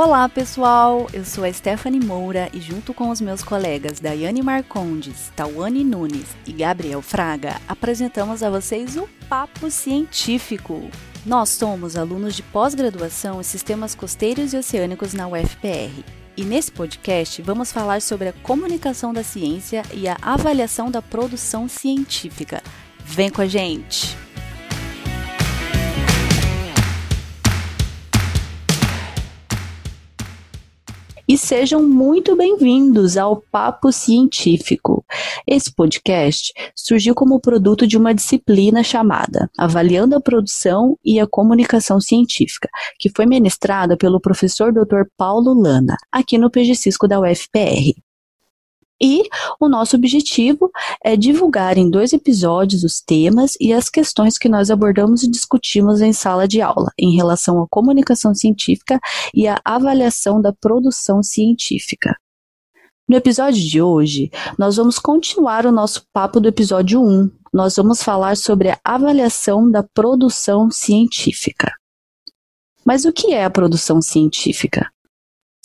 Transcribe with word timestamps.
Olá, 0.00 0.28
pessoal! 0.28 1.08
Eu 1.12 1.24
sou 1.24 1.42
a 1.42 1.52
Stephanie 1.52 1.98
Moura 1.98 2.48
e, 2.52 2.60
junto 2.60 2.94
com 2.94 3.10
os 3.10 3.20
meus 3.20 3.42
colegas 3.42 3.98
Daiane 3.98 4.42
Marcondes, 4.42 5.32
Tawane 5.34 5.82
Nunes 5.82 6.36
e 6.46 6.52
Gabriel 6.52 7.02
Fraga, 7.02 7.60
apresentamos 7.66 8.44
a 8.44 8.48
vocês 8.48 8.96
o 8.96 9.08
Papo 9.28 9.68
Científico. 9.72 10.88
Nós 11.26 11.48
somos 11.48 11.96
alunos 11.96 12.36
de 12.36 12.44
pós-graduação 12.44 13.40
em 13.40 13.42
Sistemas 13.42 13.96
Costeiros 13.96 14.52
e 14.52 14.56
Oceânicos 14.56 15.14
na 15.14 15.26
UFPR. 15.26 16.04
E 16.36 16.44
nesse 16.44 16.70
podcast 16.70 17.42
vamos 17.42 17.72
falar 17.72 18.00
sobre 18.00 18.28
a 18.28 18.32
comunicação 18.32 19.12
da 19.12 19.24
ciência 19.24 19.82
e 19.92 20.06
a 20.06 20.16
avaliação 20.22 20.92
da 20.92 21.02
produção 21.02 21.66
científica. 21.68 22.62
Vem 23.04 23.30
com 23.30 23.42
a 23.42 23.46
gente! 23.46 24.27
E 31.28 31.36
sejam 31.36 31.86
muito 31.86 32.34
bem-vindos 32.34 33.18
ao 33.18 33.36
Papo 33.36 33.92
Científico. 33.92 35.04
Esse 35.46 35.70
podcast 35.70 36.54
surgiu 36.74 37.14
como 37.14 37.38
produto 37.38 37.86
de 37.86 37.98
uma 37.98 38.14
disciplina 38.14 38.82
chamada 38.82 39.50
Avaliando 39.58 40.16
a 40.16 40.20
Produção 40.22 40.98
e 41.04 41.20
a 41.20 41.26
Comunicação 41.26 42.00
Científica, 42.00 42.70
que 42.98 43.10
foi 43.14 43.26
ministrada 43.26 43.94
pelo 43.94 44.18
professor 44.18 44.72
Dr. 44.72 45.02
Paulo 45.18 45.52
Lana, 45.52 45.98
aqui 46.10 46.38
no 46.38 46.50
PG 46.50 46.74
Cisco 46.74 47.06
da 47.06 47.20
UFPR. 47.20 48.07
E 49.00 49.22
o 49.60 49.68
nosso 49.68 49.96
objetivo 49.96 50.70
é 51.04 51.16
divulgar 51.16 51.78
em 51.78 51.88
dois 51.88 52.12
episódios 52.12 52.82
os 52.82 53.00
temas 53.00 53.52
e 53.60 53.72
as 53.72 53.88
questões 53.88 54.36
que 54.36 54.48
nós 54.48 54.70
abordamos 54.70 55.22
e 55.22 55.30
discutimos 55.30 56.00
em 56.00 56.12
sala 56.12 56.48
de 56.48 56.60
aula, 56.60 56.90
em 56.98 57.14
relação 57.14 57.62
à 57.62 57.66
comunicação 57.68 58.34
científica 58.34 58.98
e 59.32 59.46
à 59.46 59.60
avaliação 59.64 60.42
da 60.42 60.52
produção 60.52 61.22
científica. 61.22 62.16
No 63.08 63.16
episódio 63.16 63.62
de 63.62 63.80
hoje, 63.80 64.30
nós 64.58 64.76
vamos 64.76 64.98
continuar 64.98 65.64
o 65.64 65.72
nosso 65.72 66.04
papo 66.12 66.40
do 66.40 66.48
episódio 66.48 67.00
1. 67.00 67.30
Nós 67.54 67.76
vamos 67.76 68.02
falar 68.02 68.36
sobre 68.36 68.70
a 68.70 68.78
avaliação 68.84 69.70
da 69.70 69.82
produção 69.82 70.70
científica. 70.70 71.72
Mas 72.84 73.06
o 73.06 73.12
que 73.12 73.32
é 73.32 73.44
a 73.44 73.50
produção 73.50 74.02
científica? 74.02 74.90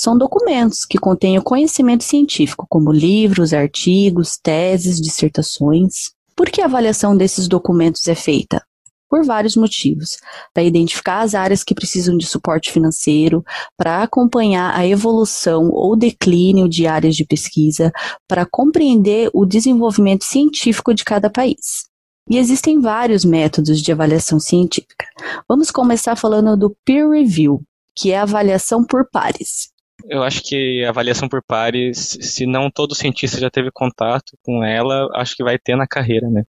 São 0.04 0.18
documentos 0.18 0.84
que 0.84 0.98
contêm 0.98 1.38
o 1.38 1.42
conhecimento 1.42 2.04
científico, 2.04 2.68
como 2.70 2.92
livros, 2.92 3.54
artigos, 3.54 4.38
teses, 4.38 5.00
dissertações. 5.00 6.12
Por 6.36 6.50
que 6.50 6.60
a 6.60 6.66
avaliação 6.66 7.16
desses 7.16 7.48
documentos 7.48 8.06
é 8.10 8.14
feita? 8.14 8.62
Por 9.10 9.24
vários 9.24 9.56
motivos. 9.56 10.18
Para 10.54 10.64
identificar 10.64 11.22
as 11.22 11.34
áreas 11.34 11.64
que 11.64 11.74
precisam 11.74 12.18
de 12.18 12.26
suporte 12.26 12.70
financeiro, 12.70 13.46
para 13.78 14.04
acompanhar 14.04 14.78
a 14.78 14.86
evolução 14.86 15.70
ou 15.72 15.96
declínio 15.96 16.68
de 16.68 16.86
áreas 16.86 17.16
de 17.16 17.24
pesquisa, 17.24 17.90
para 18.28 18.46
compreender 18.46 19.30
o 19.34 19.46
desenvolvimento 19.46 20.26
científico 20.26 20.94
de 20.94 21.06
cada 21.06 21.30
país. 21.30 21.86
E 22.30 22.38
existem 22.38 22.82
vários 22.82 23.24
métodos 23.24 23.82
de 23.82 23.90
avaliação 23.90 24.38
científica. 24.38 25.06
Vamos 25.48 25.72
começar 25.72 26.18
falando 26.18 26.58
do 26.58 26.76
peer 26.84 27.10
review, 27.10 27.62
que 27.96 28.12
é 28.12 28.18
a 28.18 28.24
avaliação 28.24 28.84
por 28.84 29.10
pares. 29.10 29.72
Eu 30.06 30.24
acho 30.24 30.44
que 30.44 30.84
a 30.84 30.90
avaliação 30.90 31.30
por 31.30 31.42
pares, 31.44 32.18
se 32.22 32.46
não 32.46 32.70
todo 32.70 32.96
cientista 32.96 33.40
já 33.40 33.50
teve 33.50 33.72
contato 33.72 34.38
com 34.44 34.64
ela, 34.64 35.08
acho 35.16 35.36
que 35.36 35.44
vai 35.44 35.58
ter 35.58 35.76
na 35.76 35.88
carreira, 35.88 36.30
né? 36.30 36.44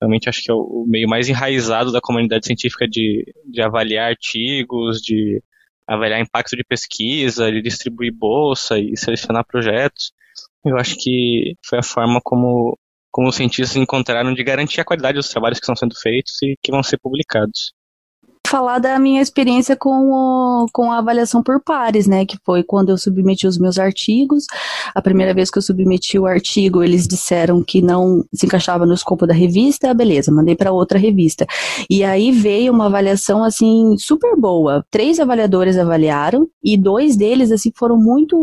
Realmente 0.00 0.28
acho 0.28 0.42
que 0.42 0.50
é 0.50 0.54
o 0.54 0.84
meio 0.86 1.08
mais 1.08 1.28
enraizado 1.28 1.92
da 1.92 2.00
comunidade 2.00 2.46
científica 2.46 2.86
de, 2.88 3.24
de 3.46 3.62
avaliar 3.62 4.10
artigos, 4.10 5.00
de 5.00 5.42
avaliar 5.86 6.20
impacto 6.20 6.56
de 6.56 6.64
pesquisa, 6.64 7.50
de 7.50 7.62
distribuir 7.62 8.12
bolsa 8.12 8.78
e 8.78 8.96
selecionar 8.96 9.46
projetos. 9.46 10.12
Eu 10.64 10.76
acho 10.76 10.96
que 10.98 11.54
foi 11.64 11.78
a 11.78 11.82
forma 11.82 12.20
como, 12.22 12.78
como 13.10 13.28
os 13.28 13.36
cientistas 13.36 13.76
encontraram 13.76 14.34
de 14.34 14.44
garantir 14.44 14.80
a 14.80 14.84
qualidade 14.84 15.16
dos 15.16 15.28
trabalhos 15.28 15.58
que 15.58 15.64
estão 15.64 15.76
sendo 15.76 15.94
feitos 15.98 16.42
e 16.42 16.56
que 16.62 16.72
vão 16.72 16.82
ser 16.82 16.98
publicados 16.98 17.72
falar 18.46 18.78
da 18.78 18.98
minha 18.98 19.20
experiência 19.20 19.76
com, 19.76 20.10
o, 20.10 20.66
com 20.72 20.90
a 20.92 20.98
avaliação 20.98 21.42
por 21.42 21.60
pares, 21.60 22.06
né? 22.06 22.24
Que 22.24 22.38
foi 22.44 22.62
quando 22.62 22.90
eu 22.90 22.98
submeti 22.98 23.46
os 23.46 23.58
meus 23.58 23.78
artigos. 23.78 24.44
A 24.94 25.02
primeira 25.02 25.34
vez 25.34 25.50
que 25.50 25.58
eu 25.58 25.62
submeti 25.62 26.18
o 26.18 26.26
artigo, 26.26 26.82
eles 26.82 27.06
disseram 27.06 27.62
que 27.62 27.82
não 27.82 28.24
se 28.34 28.46
encaixava 28.46 28.86
no 28.86 28.94
escopo 28.94 29.26
da 29.26 29.34
revista, 29.34 29.92
beleza, 29.92 30.32
mandei 30.32 30.54
para 30.54 30.72
outra 30.72 30.98
revista. 30.98 31.46
E 31.90 32.04
aí 32.04 32.30
veio 32.30 32.72
uma 32.72 32.86
avaliação 32.86 33.42
assim 33.42 33.96
super 33.98 34.36
boa. 34.36 34.84
Três 34.90 35.20
avaliadores 35.20 35.76
avaliaram 35.76 36.48
e 36.62 36.76
dois 36.76 37.16
deles 37.16 37.50
assim 37.50 37.72
foram 37.76 37.96
muito 37.96 38.36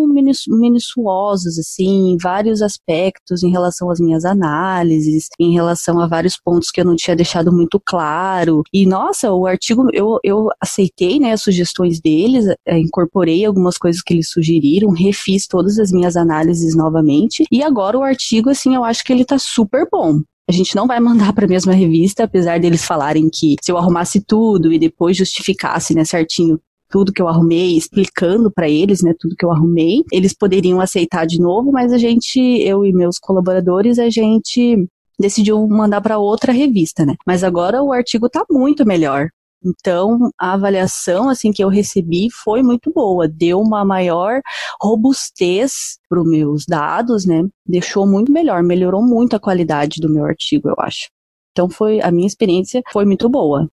minuciosos 0.48 1.58
assim, 1.58 2.12
em 2.12 2.18
vários 2.18 2.62
aspectos 2.62 3.44
em 3.44 3.52
relação 3.52 3.90
às 3.90 4.00
minhas 4.00 4.26
análises, 4.26 5.28
em 5.40 5.54
relação 5.54 6.00
a 6.00 6.08
vários 6.08 6.38
pontos 6.38 6.70
que 6.70 6.82
eu 6.82 6.86
não 6.86 6.96
tinha 6.96 7.16
deixado 7.16 7.52
muito 7.52 7.82
claro. 7.84 8.64
E 8.74 8.86
nossa, 8.86 9.32
o 9.32 9.46
artigo 9.46 9.88
eu, 9.94 10.20
eu 10.24 10.50
aceitei 10.60 11.20
né, 11.20 11.32
as 11.32 11.42
sugestões 11.42 12.02
deles, 12.02 12.46
é, 12.66 12.78
incorporei 12.78 13.46
algumas 13.46 13.78
coisas 13.78 14.02
que 14.02 14.14
eles 14.14 14.30
sugeriram, 14.30 14.90
refiz 14.92 15.48
todas 15.48 15.80
as 15.80 15.92
minhas 15.92 16.18
análises 16.18 16.76
novamente, 16.76 17.46
e 17.52 17.64
agora 17.64 17.98
o 17.98 18.04
artigo, 18.04 18.50
assim, 18.50 18.76
eu 18.76 18.84
acho 18.84 19.04
que 19.04 19.14
ele 19.14 19.26
tá 19.26 19.38
super 19.38 19.88
bom. 19.92 20.20
A 20.50 20.52
gente 20.52 20.76
não 20.76 20.88
vai 20.88 21.00
mandar 21.00 21.32
para 21.32 21.46
a 21.46 21.48
mesma 21.48 21.74
revista, 21.74 22.26
apesar 22.26 22.60
deles 22.60 22.84
falarem 22.84 23.30
que 23.32 23.56
se 23.62 23.72
eu 23.72 23.78
arrumasse 23.78 24.20
tudo 24.20 24.74
e 24.74 24.80
depois 24.80 25.16
justificasse, 25.16 25.96
né, 25.96 26.04
certinho 26.04 26.60
tudo 26.90 27.14
que 27.14 27.22
eu 27.22 27.28
arrumei, 27.28 27.76
explicando 27.76 28.52
para 28.52 28.70
eles, 28.70 29.02
né, 29.02 29.16
tudo 29.18 29.36
que 29.36 29.44
eu 29.44 29.52
arrumei, 29.52 30.04
eles 30.12 30.32
poderiam 30.32 30.80
aceitar 30.80 31.26
de 31.26 31.40
novo, 31.40 31.72
mas 31.72 31.92
a 31.92 31.98
gente, 31.98 32.40
eu 32.40 32.86
e 32.86 32.94
meus 32.94 33.18
colaboradores, 33.18 33.98
a 33.98 34.12
gente 34.12 34.88
decidiu 35.20 35.66
mandar 35.68 36.02
para 36.02 36.20
outra 36.20 36.52
revista, 36.52 37.06
né? 37.06 37.16
Mas 37.26 37.44
agora 37.44 37.82
o 37.82 37.92
artigo 37.92 38.30
tá 38.30 38.46
muito 38.50 38.86
melhor. 38.86 39.30
Então, 39.64 40.30
a 40.40 40.54
avaliação 40.54 41.30
assim 41.30 41.52
que 41.52 41.64
eu 41.64 41.70
recebi 41.70 42.28
foi 42.32 42.62
muito 42.62 42.92
boa, 42.92 43.28
deu 43.28 43.60
uma 43.60 43.86
maior 43.86 44.42
robustez 44.82 45.98
para 46.10 46.22
os 46.22 46.30
meus 46.30 46.66
dados, 46.66 47.26
né? 47.26 47.44
Deixou 47.66 48.06
muito 48.06 48.32
melhor, 48.32 48.62
melhorou 48.64 49.02
muito 49.02 49.36
a 49.36 49.40
qualidade 49.40 50.02
do 50.02 50.10
meu 50.10 50.26
artigo, 50.26 50.70
eu 50.70 50.76
acho. 50.80 51.10
Então, 51.52 51.70
foi 51.70 52.02
a 52.02 52.12
minha 52.12 52.28
experiência 52.28 52.82
foi 52.92 53.06
muito 53.06 53.30
boa. 53.30 53.70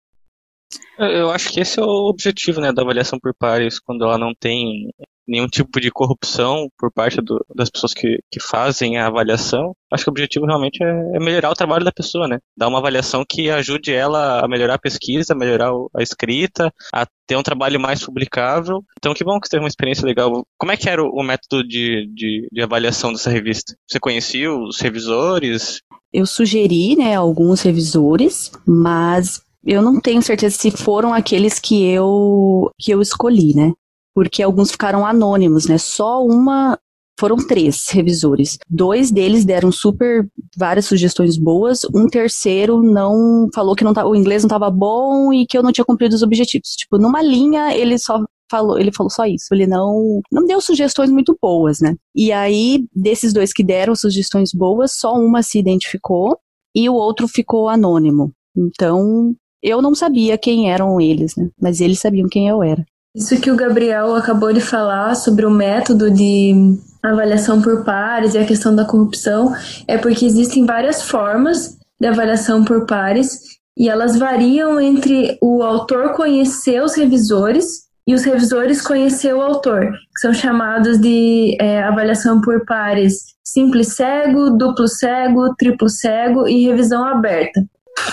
Eu 0.98 1.30
acho 1.30 1.52
que 1.52 1.60
esse 1.60 1.80
é 1.80 1.84
o 1.84 2.10
objetivo, 2.10 2.60
né, 2.60 2.72
da 2.72 2.82
avaliação 2.82 3.20
por 3.20 3.34
pares, 3.34 3.80
quando 3.80 4.04
ela 4.04 4.18
não 4.18 4.34
tem 4.34 4.90
nenhum 5.28 5.48
tipo 5.48 5.80
de 5.80 5.92
corrupção 5.92 6.68
por 6.78 6.92
parte 6.92 7.22
do, 7.22 7.44
das 7.56 7.70
pessoas 7.70 7.94
que, 7.94 8.20
que 8.32 8.40
fazem 8.40 8.98
a 8.98 9.08
avaliação. 9.08 9.76
Acho 9.92 10.04
que 10.04 10.10
o 10.10 10.12
objetivo 10.14 10.46
realmente 10.46 10.84
é, 10.84 10.88
é, 11.16 11.20
melhorar 11.20 11.50
o 11.50 11.56
trabalho 11.56 11.86
da 11.86 11.92
pessoa, 11.92 12.28
né? 12.28 12.40
Dar 12.58 12.68
uma 12.68 12.80
avaliação 12.80 13.24
que 13.28 13.50
ajude 13.50 13.94
ela 13.94 14.44
a 14.44 14.48
melhorar 14.48 14.76
a 14.76 14.80
pesquisa, 14.80 15.34
a 15.34 15.38
melhorar 15.38 15.72
a 15.96 16.02
escrita, 16.02 16.72
a 16.94 17.06
ter 17.28 17.36
um 17.36 17.44
trabalho 17.44 17.80
mais 17.80 18.04
publicável. 18.04 18.84
Então, 18.98 19.14
que 19.14 19.24
bom 19.24 19.40
que 19.40 19.48
você 19.48 19.52
teve 19.52 19.64
uma 19.64 19.70
experiência 19.70 20.06
legal. 20.06 20.46
Como 20.58 20.72
é 20.72 20.78
que 20.78 20.90
era 20.90 21.04
o, 21.04 21.10
o 21.10 21.24
método 21.24 21.68
de, 21.68 22.08
de, 22.14 22.48
de 22.52 22.62
avaliação 22.62 23.12
dessa 23.12 23.30
revista? 23.30 23.76
Você 23.88 24.00
conhecia 24.00 24.54
os 24.54 24.80
revisores? 24.80 25.82
Eu 26.14 26.26
sugeri, 26.26 26.96
né, 26.96 27.16
alguns 27.16 27.62
revisores, 27.62 28.52
mas 28.66 29.42
eu 29.66 29.82
não 29.82 30.00
tenho 30.00 30.22
certeza 30.22 30.56
se 30.56 30.72
foram 30.72 31.14
aqueles 31.14 31.60
que 31.60 31.84
eu 31.84 32.70
que 32.80 32.92
eu 32.92 33.02
escolhi, 33.02 33.56
né? 33.56 33.74
Porque 34.16 34.42
alguns 34.42 34.72
ficaram 34.72 35.06
anônimos, 35.06 35.68
né? 35.68 35.78
Só 35.78 36.26
uma 36.26 36.80
foram 37.20 37.38
três 37.38 37.88
revisores. 37.90 38.58
Dois 38.70 39.12
deles 39.12 39.46
deram 39.46 39.72
super 39.72 40.28
várias 40.58 40.86
sugestões 40.86 41.38
boas. 41.38 41.82
Um 41.94 42.08
terceiro 42.08 42.82
não 42.82 43.48
falou 43.54 43.76
que 43.76 43.84
não 43.84 43.94
o 44.06 44.16
inglês 44.16 44.44
não 44.44 44.48
estava 44.48 44.70
bom 44.70 45.32
e 45.34 45.46
que 45.46 45.58
eu 45.58 45.64
não 45.64 45.72
tinha 45.72 45.86
cumprido 45.86 46.16
os 46.16 46.24
objetivos. 46.24 46.70
Tipo, 46.72 46.98
numa 46.98 47.22
linha 47.22 47.76
ele 47.76 47.98
só 47.98 48.24
falou, 48.50 48.80
ele 48.80 48.92
falou 48.92 49.10
só 49.10 49.26
isso. 49.26 49.48
Ele 49.52 49.68
não 49.68 50.22
não 50.32 50.46
deu 50.46 50.62
sugestões 50.62 51.10
muito 51.10 51.38
boas, 51.42 51.80
né? 51.80 51.96
E 52.14 52.32
aí 52.32 52.86
desses 52.94 53.34
dois 53.34 53.54
que 53.54 53.64
deram 53.64 53.96
sugestões 53.96 54.52
boas, 54.54 54.94
só 54.94 55.14
uma 55.14 55.42
se 55.44 55.60
identificou 55.60 56.38
e 56.74 56.90
o 56.90 56.94
outro 56.94 57.28
ficou 57.28 57.70
anônimo. 57.70 58.34
Então, 58.58 59.34
eu 59.62 59.82
não 59.82 59.96
sabia 59.96 60.38
quem 60.38 60.72
eram 60.72 61.00
eles, 61.02 61.36
né? 61.36 61.50
Mas 61.60 61.82
eles 61.82 62.00
sabiam 62.00 62.28
quem 62.28 62.48
eu 62.48 62.62
era. 62.62 62.86
Isso 63.16 63.40
que 63.40 63.50
o 63.50 63.56
Gabriel 63.56 64.14
acabou 64.14 64.52
de 64.52 64.60
falar 64.60 65.16
sobre 65.16 65.46
o 65.46 65.50
método 65.50 66.12
de 66.12 66.78
avaliação 67.02 67.62
por 67.62 67.86
pares 67.86 68.34
e 68.34 68.38
a 68.38 68.46
questão 68.46 68.76
da 68.76 68.84
corrupção 68.84 69.56
é 69.88 69.98
porque 69.98 70.26
existem 70.26 70.66
várias 70.66 71.02
formas 71.02 71.78
de 72.00 72.08
avaliação 72.08 72.66
por 72.66 72.86
pares 72.86 73.40
e 73.78 73.88
elas 73.88 74.18
variam 74.18 74.80
entre 74.80 75.38
o 75.42 75.64
autor 75.64 76.14
conhecer 76.14 76.84
os 76.84 76.96
revisores 76.96 77.86
e 78.08 78.14
os 78.14 78.24
revisores 78.24 78.82
conhecer 78.82 79.34
o 79.34 79.42
autor, 79.42 79.92
que 79.92 80.20
são 80.20 80.34
chamados 80.34 81.00
de 81.00 81.58
é, 81.60 81.82
avaliação 81.84 82.42
por 82.42 82.66
pares 82.66 83.36
simples 83.44 83.96
cego, 83.96 84.52
duplo 84.52 84.88
cego, 84.88 85.56
triplo 85.56 85.90
cego 85.90 86.48
e 86.48 86.66
revisão 86.66 87.04
aberta. 87.04 87.64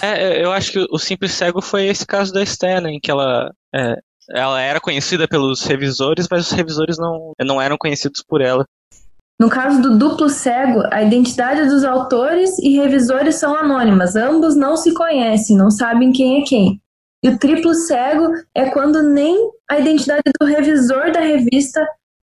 É, 0.00 0.42
eu 0.42 0.52
acho 0.52 0.72
que 0.72 0.86
o 0.90 0.98
simples 0.98 1.32
cego 1.32 1.60
foi 1.60 1.86
esse 1.86 2.06
caso 2.06 2.32
da 2.32 2.42
Esther, 2.42 2.80
né, 2.80 2.92
em 2.92 3.00
que 3.00 3.10
ela 3.10 3.52
é, 3.74 3.96
ela 4.30 4.60
era 4.60 4.80
conhecida 4.80 5.26
pelos 5.26 5.62
revisores, 5.62 6.26
mas 6.30 6.46
os 6.46 6.52
revisores 6.52 6.96
não, 6.98 7.32
não 7.40 7.60
eram 7.60 7.76
conhecidos 7.76 8.22
por 8.22 8.40
ela. 8.40 8.64
No 9.40 9.48
caso 9.48 9.82
do 9.82 9.98
duplo 9.98 10.28
cego, 10.28 10.82
a 10.92 11.02
identidade 11.02 11.66
dos 11.66 11.84
autores 11.84 12.58
e 12.58 12.76
revisores 12.78 13.36
são 13.36 13.56
anônimas, 13.56 14.14
ambos 14.14 14.54
não 14.54 14.76
se 14.76 14.94
conhecem, 14.94 15.56
não 15.56 15.70
sabem 15.70 16.12
quem 16.12 16.40
é 16.40 16.44
quem. 16.44 16.80
E 17.24 17.28
o 17.28 17.38
triplo 17.38 17.74
cego 17.74 18.32
é 18.54 18.70
quando 18.70 19.02
nem 19.02 19.36
a 19.70 19.78
identidade 19.78 20.22
do 20.40 20.46
revisor 20.46 21.12
da 21.12 21.20
revista 21.20 21.84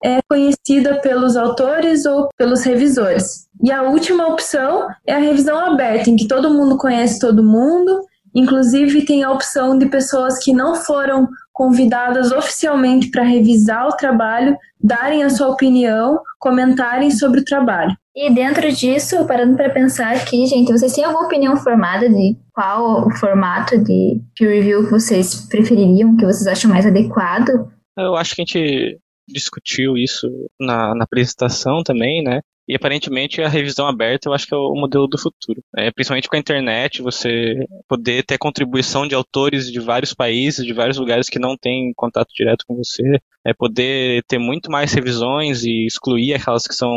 é 0.04 0.20
conhecida 0.28 1.00
pelos 1.02 1.38
autores 1.38 2.06
ou 2.06 2.30
pelos 2.38 2.64
revisores. 2.64 3.48
E 3.64 3.72
a 3.72 3.84
última 3.84 4.28
opção 4.28 4.88
é 5.06 5.14
a 5.14 5.20
revisão 5.20 5.58
aberta, 5.60 6.10
em 6.10 6.16
que 6.16 6.28
todo 6.28 6.54
mundo 6.54 6.78
conhece 6.78 7.20
todo 7.20 7.44
mundo, 7.44 8.02
inclusive 8.34 9.06
tem 9.06 9.24
a 9.24 9.32
opção 9.32 9.78
de 9.78 9.86
pessoas 9.88 10.44
que 10.44 10.54
não 10.54 10.76
foram 10.76 11.28
convidadas 11.62 12.32
oficialmente 12.32 13.12
para 13.12 13.22
revisar 13.22 13.88
o 13.88 13.96
trabalho, 13.96 14.58
darem 14.84 15.22
a 15.22 15.30
sua 15.30 15.50
opinião, 15.50 16.20
comentarem 16.40 17.12
sobre 17.12 17.42
o 17.42 17.46
trabalho. 17.46 17.96
E 18.16 18.34
dentro 18.34 18.72
disso, 18.72 19.28
parando 19.28 19.56
para 19.56 19.70
pensar 19.70 20.16
aqui, 20.16 20.48
gente, 20.48 20.72
vocês 20.72 20.92
têm 20.92 21.04
alguma 21.04 21.28
opinião 21.28 21.56
formada 21.56 22.10
de 22.10 22.36
qual 22.52 23.06
o 23.08 23.12
formato 23.12 23.78
de 23.78 24.20
peer 24.36 24.56
review 24.56 24.86
que 24.86 24.90
vocês 24.90 25.48
prefeririam, 25.48 26.18
que 26.18 26.26
vocês 26.26 26.48
acham 26.48 26.72
mais 26.72 26.88
adequado? 26.88 27.72
Eu 27.96 28.16
acho 28.16 28.34
que 28.34 28.42
a 28.42 28.46
gente 28.46 29.00
discutiu 29.30 29.96
isso 29.96 30.28
na, 30.60 30.96
na 30.96 31.04
apresentação 31.04 31.84
também, 31.84 32.24
né? 32.24 32.42
E 32.68 32.76
aparentemente 32.76 33.42
a 33.42 33.48
revisão 33.50 33.88
aberta 33.88 34.30
eu 34.30 34.34
acho 34.34 34.48
que 34.48 34.54
é 34.54 34.58
o 34.58 34.76
modelo 34.76 35.08
do 35.08 35.18
futuro. 35.18 35.64
É, 35.76 35.92
principalmente 35.92 36.30
com 36.30 36.36
a 36.36 36.40
internet, 36.40 37.02
você 37.02 37.66
poder 37.88 38.24
ter 38.24 38.38
contribuição 38.38 39.08
de 39.08 39.16
autores 39.16 39.72
de 39.72 39.80
vários 39.80 40.14
países, 40.14 40.66
de 40.66 40.74
vários 40.74 40.98
lugares 40.98 41.28
que 41.30 41.40
não 41.40 41.58
têm 41.58 41.94
contato 41.96 42.30
direto 42.36 42.66
com 42.68 42.76
você. 42.76 43.20
É 43.46 43.54
poder 43.54 44.24
ter 44.28 44.38
muito 44.38 44.72
mais 44.72 44.94
revisões 44.94 45.64
e 45.64 45.86
excluir 45.86 46.34
aquelas 46.34 46.68
que 46.68 46.76
são 46.76 46.94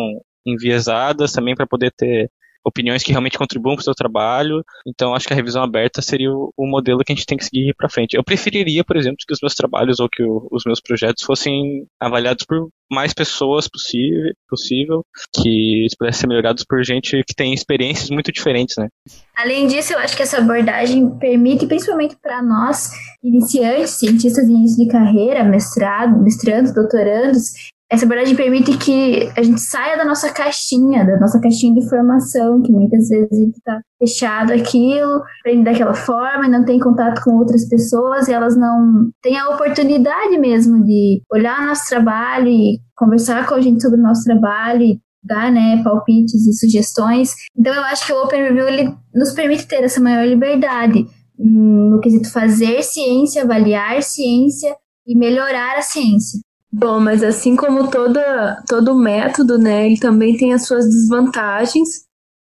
enviesadas 0.47 1.33
também 1.33 1.55
para 1.55 1.67
poder 1.67 1.93
ter 1.97 2.31
opiniões 2.65 3.03
que 3.03 3.11
realmente 3.11 3.39
contribuam 3.39 3.77
para 3.77 3.83
o 3.83 3.85
seu 3.85 3.95
trabalho. 3.95 4.65
Então, 4.87 5.15
acho 5.15 5.27
que 5.27 5.33
a 5.33 5.37
revisão 5.37 5.63
aberta 5.63 6.01
seria 6.01 6.31
o, 6.33 6.53
o 6.57 6.67
modelo 6.67 7.05
que 7.05 7.13
a 7.13 7.15
gente 7.15 7.27
tem 7.27 7.39
que 7.39 7.45
seguir 7.45 7.75
para 7.77 7.89
frente. 7.89 8.15
Eu 8.15 8.25
preferiria, 8.25 8.83
por 8.83 8.97
exemplo, 8.97 9.19
que 9.27 9.33
os 9.33 9.41
meus 9.43 9.55
trabalhos 9.55 10.01
ou 10.01 10.09
que 10.09 10.23
o, 10.23 10.49
os 10.51 10.65
meus 10.65 10.81
projetos 10.81 11.23
fossem 11.23 11.87
avaliados 12.01 12.45
por 12.45 12.69
mais 12.91 13.13
pessoas 13.13 13.69
possível, 13.69 14.33
possível 14.49 15.05
que 15.35 15.87
pudessem 15.99 16.21
ser 16.21 16.27
melhorados 16.29 16.65
por 16.65 16.83
gente 16.85 17.23
que 17.25 17.35
tem 17.35 17.53
experiências 17.53 18.11
muito 18.11 18.31
diferentes, 18.31 18.77
né? 18.77 18.89
Além 19.37 19.67
disso, 19.67 19.93
eu 19.93 19.99
acho 19.99 20.17
que 20.17 20.23
essa 20.23 20.39
abordagem 20.39 21.11
permite, 21.19 21.67
principalmente 21.67 22.17
para 22.23 22.43
nós, 22.43 22.91
iniciantes, 23.23 23.91
cientistas 23.91 24.47
de 24.47 24.53
início 24.53 24.85
de 24.85 24.91
carreira, 24.91 25.43
mestrado, 25.43 26.23
mestrandos, 26.23 26.75
doutorandos, 26.75 27.73
essa 27.95 28.05
abordagem 28.07 28.35
permite 28.35 28.77
que 28.77 29.31
a 29.37 29.43
gente 29.43 29.61
saia 29.61 29.97
da 29.97 30.05
nossa 30.05 30.33
caixinha, 30.33 31.05
da 31.05 31.17
nossa 31.19 31.41
caixinha 31.41 31.75
de 31.75 31.89
formação, 31.89 32.61
que 32.61 32.73
muitas 32.73 33.09
vezes 33.09 33.31
a 33.31 33.37
gente 33.37 33.57
está 33.57 33.81
fechado 33.99 34.53
aquilo, 34.53 35.23
aprende 35.41 35.65
daquela 35.65 35.95
forma 35.95 36.47
e 36.47 36.51
não 36.51 36.65
tem 36.65 36.79
contato 36.81 37.23
com 37.23 37.39
outras 37.39 37.69
pessoas 37.69 38.27
e 38.27 38.33
elas 38.33 38.57
não 38.57 39.11
têm 39.23 39.39
a 39.39 39.49
oportunidade 39.51 40.37
mesmo 40.39 40.83
de 40.85 41.23
olhar 41.33 41.65
nosso 41.65 41.89
trabalho 41.89 42.49
e 42.49 42.81
conversar 42.97 43.47
com 43.47 43.55
a 43.55 43.61
gente 43.61 43.81
sobre 43.81 44.01
o 44.01 44.03
nosso 44.03 44.25
trabalho 44.25 44.83
e 44.83 45.01
dar 45.23 45.53
né, 45.53 45.81
palpites 45.85 46.47
e 46.47 46.53
sugestões. 46.53 47.33
Então 47.57 47.73
eu 47.73 47.83
acho 47.85 48.05
que 48.07 48.13
o 48.13 48.23
Open 48.25 48.43
Review 48.43 48.69
ele 48.69 48.95
nos 49.15 49.33
permite 49.33 49.69
ter 49.69 49.85
essa 49.85 50.01
maior 50.01 50.27
liberdade 50.27 51.07
no 51.39 52.01
quesito 52.01 52.31
fazer 52.33 52.83
ciência, 52.83 53.45
avaliar 53.45 54.03
ciência 54.03 54.75
e 55.07 55.17
melhorar 55.17 55.79
a 55.79 55.83
ciência. 55.83 56.41
Bom, 56.77 56.99
mas 56.99 57.23
assim 57.23 57.55
como 57.55 57.89
toda, 57.89 58.61
todo 58.69 58.99
método, 58.99 59.57
né, 59.57 59.87
ele 59.87 59.97
também 59.97 60.37
tem 60.37 60.53
as 60.53 60.67
suas 60.67 60.85
desvantagens, 60.87 62.03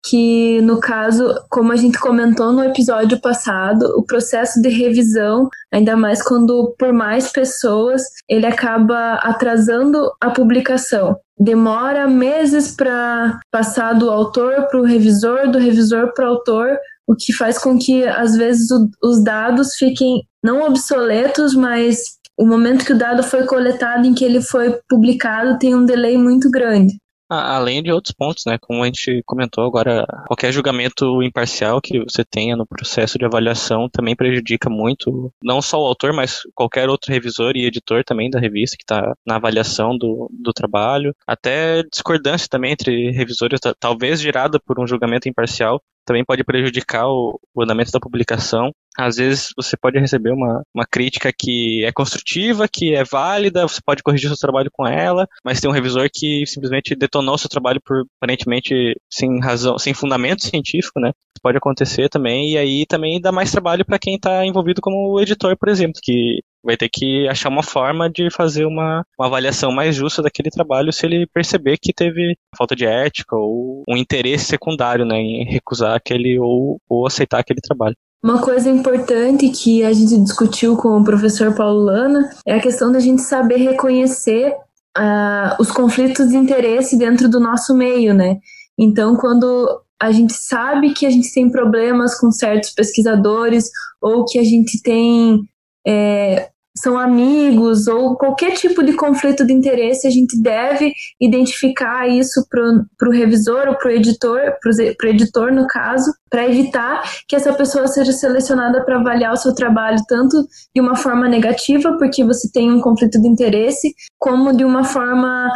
que 0.04 0.60
no 0.62 0.80
caso, 0.80 1.31
como 1.48 1.72
a 1.72 1.75
gente 1.75 2.00
comentou 2.00 2.51
no 2.51 2.63
episódio 2.63 3.22
passado, 3.22 3.86
o 3.95 4.04
processo 4.04 4.60
de 4.63 4.69
revisão, 4.69 5.48
ainda 5.72 5.95
mais 5.95 6.24
quando 6.24 6.74
por 6.77 6.92
mais 6.92 7.31
pessoas, 7.31 8.01
ele 8.27 8.48
acaba 8.48 9.13
atrasando 9.16 10.12
a 10.19 10.31
publicação. 10.31 11.16
Demora 11.39 12.07
meses 12.07 12.75
para 12.75 13.39
passar 13.51 13.94
do 13.94 14.10
autor 14.10 14.68
para 14.71 14.80
o 14.80 14.86
revisor, 14.86 15.51
do 15.51 15.60
revisor 15.60 16.13
para 16.16 16.25
o 16.25 16.30
autor, 16.30 16.80
o 17.07 17.16
que 17.16 17.31
faz 17.31 17.60
com 17.60 17.78
que 17.78 18.04
às 18.07 18.36
vezes 18.36 18.71
o, 18.71 18.89
os 19.04 19.24
dados 19.24 19.75
fiquem 19.75 20.24
não 20.44 20.63
obsoletos, 20.63 21.54
mas 21.54 22.16
o 22.38 22.46
momento 22.46 22.86
que 22.86 22.94
o 22.94 22.98
dado 22.98 23.24
foi 23.24 23.46
coletado 23.46 24.06
em 24.06 24.14
que 24.14 24.26
ele 24.26 24.42
foi 24.42 24.80
publicado 24.90 25.58
tem 25.58 25.76
um 25.76 25.86
delay 25.86 26.18
muito 26.18 26.50
grande. 26.50 26.98
Além 27.28 27.82
de 27.82 27.92
outros 27.92 28.14
pontos, 28.14 28.44
né? 28.46 28.58
Como 28.62 28.84
a 28.84 28.86
gente 28.86 29.24
comentou 29.26 29.66
agora, 29.66 30.06
qualquer 30.28 30.52
julgamento 30.52 31.24
imparcial 31.24 31.82
que 31.82 32.00
você 32.04 32.24
tenha 32.24 32.56
no 32.56 32.68
processo 32.68 33.18
de 33.18 33.26
avaliação 33.26 33.90
também 33.90 34.16
prejudica 34.16 34.70
muito, 34.70 35.34
não 35.42 35.60
só 35.60 35.82
o 35.82 35.88
autor, 35.88 36.14
mas 36.14 36.42
qualquer 36.54 36.88
outro 36.88 37.12
revisor 37.12 37.54
e 37.56 37.66
editor 37.66 38.04
também 38.04 38.30
da 38.30 38.40
revista 38.40 38.78
que 38.78 38.84
está 38.84 39.16
na 39.26 39.38
avaliação 39.38 39.98
do, 39.98 40.30
do 40.31 40.54
trabalho. 40.54 41.16
Até 41.26 41.81
discordância 41.92 42.48
também 42.48 42.74
entre 42.74 43.10
revisores, 43.10 43.60
talvez 43.80 44.22
gerada 44.22 44.60
por 44.64 44.80
um 44.80 44.86
julgamento 44.86 45.28
imparcial, 45.28 45.81
também 46.06 46.24
pode 46.24 46.44
prejudicar 46.44 47.08
o, 47.08 47.40
o, 47.54 47.64
andamento 47.64 47.92
da 47.92 48.00
publicação. 48.00 48.72
Às 48.97 49.18
vezes 49.18 49.50
você 49.56 49.75
pode 49.77 50.00
receber 50.00 50.31
uma, 50.31 50.63
uma 50.74 50.86
crítica 50.86 51.31
que 51.38 51.83
é 51.86 51.92
construtiva, 51.92 52.68
que 52.68 52.94
é 52.94 53.03
válida, 53.03 53.68
você 53.68 53.81
pode 53.86 54.01
corrigir 54.01 54.30
seu 54.30 54.38
trabalho 54.38 54.69
com 54.71 54.88
ela, 54.88 55.27
mas 55.44 55.59
tem 55.59 55.69
um 55.69 55.74
revisor 55.74 56.09
que 56.13 56.45
simplesmente 56.45 56.95
detonou 56.95 57.38
seu 57.38 57.50
trabalho 57.50 57.81
por 57.83 58.06
aparentemente 58.18 58.95
sem 59.09 59.39
razão, 59.39 59.77
sem 59.77 59.94
fundamento 59.94 60.44
científico, 60.44 61.00
né? 61.00 61.12
Pode 61.42 61.57
acontecer 61.57 62.09
também, 62.09 62.53
e 62.53 62.57
aí 62.57 62.86
também 62.88 63.21
dá 63.21 63.31
mais 63.31 63.51
trabalho 63.51 63.86
para 63.86 64.00
quem 64.00 64.15
está 64.15 64.45
envolvido 64.45 64.81
como 64.81 65.19
editor, 65.19 65.56
por 65.57 65.69
exemplo, 65.69 66.00
que 66.01 66.39
vai 66.65 66.75
ter 66.75 66.89
que 66.89 67.27
achar 67.27 67.50
uma 67.50 67.62
forma 67.62 68.09
de 68.09 68.30
fazer 68.31 68.65
uma, 68.65 69.06
uma 69.19 69.27
avaliação 69.27 69.71
mais 69.71 69.95
justa 69.95 70.24
daquele 70.24 70.50
trabalho 70.50 70.92
se 70.92 71.06
ele 71.06 71.27
perceber 71.27 71.77
que 71.77 71.94
teve 71.94 72.36
falta 72.57 72.75
de 72.75 72.86
ética 72.86 73.36
ou 73.36 73.83
um 73.88 73.95
interesse 73.95 74.45
secundário 74.45 75.06
né, 75.06 75.18
em 75.18 75.45
recusar 75.45 75.95
aquele 75.95 76.39
ou, 76.39 76.81
ou 76.89 77.06
aceitar 77.06 77.40
aquele 77.40 77.61
trabalho. 77.61 77.95
Uma 78.26 78.42
coisa 78.42 78.72
importante 78.72 79.50
que 79.50 79.84
a 79.84 79.94
gente 79.94 80.20
discutiu 80.20 80.76
com 80.76 80.98
o 81.00 81.04
professor 81.04 81.54
Paulo 81.54 81.84
Lana 81.84 82.28
é 82.44 82.56
a 82.56 82.60
questão 82.60 82.92
da 82.92 83.00
gente 83.00 83.22
saber 83.22 83.58
reconhecer 83.58 84.52
uh, 84.98 85.56
os 85.60 85.70
conflitos 85.70 86.30
de 86.30 86.36
interesse 86.36 86.98
dentro 86.98 87.30
do 87.30 87.40
nosso 87.40 87.76
meio, 87.76 88.16
né? 88.16 88.40
Então, 88.80 89.16
quando 89.16 89.80
a 90.02 90.12
gente 90.12 90.34
sabe 90.34 90.92
que 90.92 91.06
a 91.06 91.10
gente 91.12 91.32
tem 91.32 91.52
problemas 91.52 92.20
com 92.20 92.32
certos 92.32 92.72
pesquisadores 92.72 93.70
ou 94.02 94.26
que 94.26 94.40
a 94.40 94.44
gente 94.44 94.82
tem 94.82 95.42
é, 95.86 96.50
são 96.78 96.98
amigos 97.00 97.88
ou 97.88 98.16
qualquer 98.18 98.54
tipo 98.56 98.84
de 98.84 98.94
conflito 98.94 99.46
de 99.46 99.54
interesse, 99.54 100.08
a 100.08 100.10
gente 100.10 100.42
deve 100.42 100.92
identificar 101.22 102.08
isso 102.08 102.46
para 102.50 103.08
o 103.08 103.12
revisor 103.12 103.68
ou 103.68 103.76
para 103.76 103.90
o 103.90 103.92
editor, 103.92 104.40
para 104.62 105.08
o 105.08 105.10
editor 105.10 105.52
no 105.54 105.68
caso, 105.68 106.14
para 106.30 106.48
evitar 106.48 107.02
que 107.28 107.36
essa 107.36 107.54
pessoa 107.54 107.88
seja 107.88 108.12
selecionada 108.12 108.84
para 108.84 109.00
avaliar 109.00 109.34
o 109.34 109.38
seu 109.38 109.56
trabalho 109.56 110.00
tanto 110.08 110.46
de 110.74 110.82
uma 110.82 110.96
forma 110.96 111.30
negativa, 111.30 111.98
porque 111.98 112.24
você 112.24 112.50
tem 112.52 112.72
um 112.72 112.82
conflito 112.82 113.22
de 113.22 113.28
interesse, 113.28 113.94
como 114.20 114.56
de 114.56 114.66
uma 114.66 114.84
forma 114.84 115.50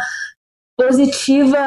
positiva, 0.80 1.58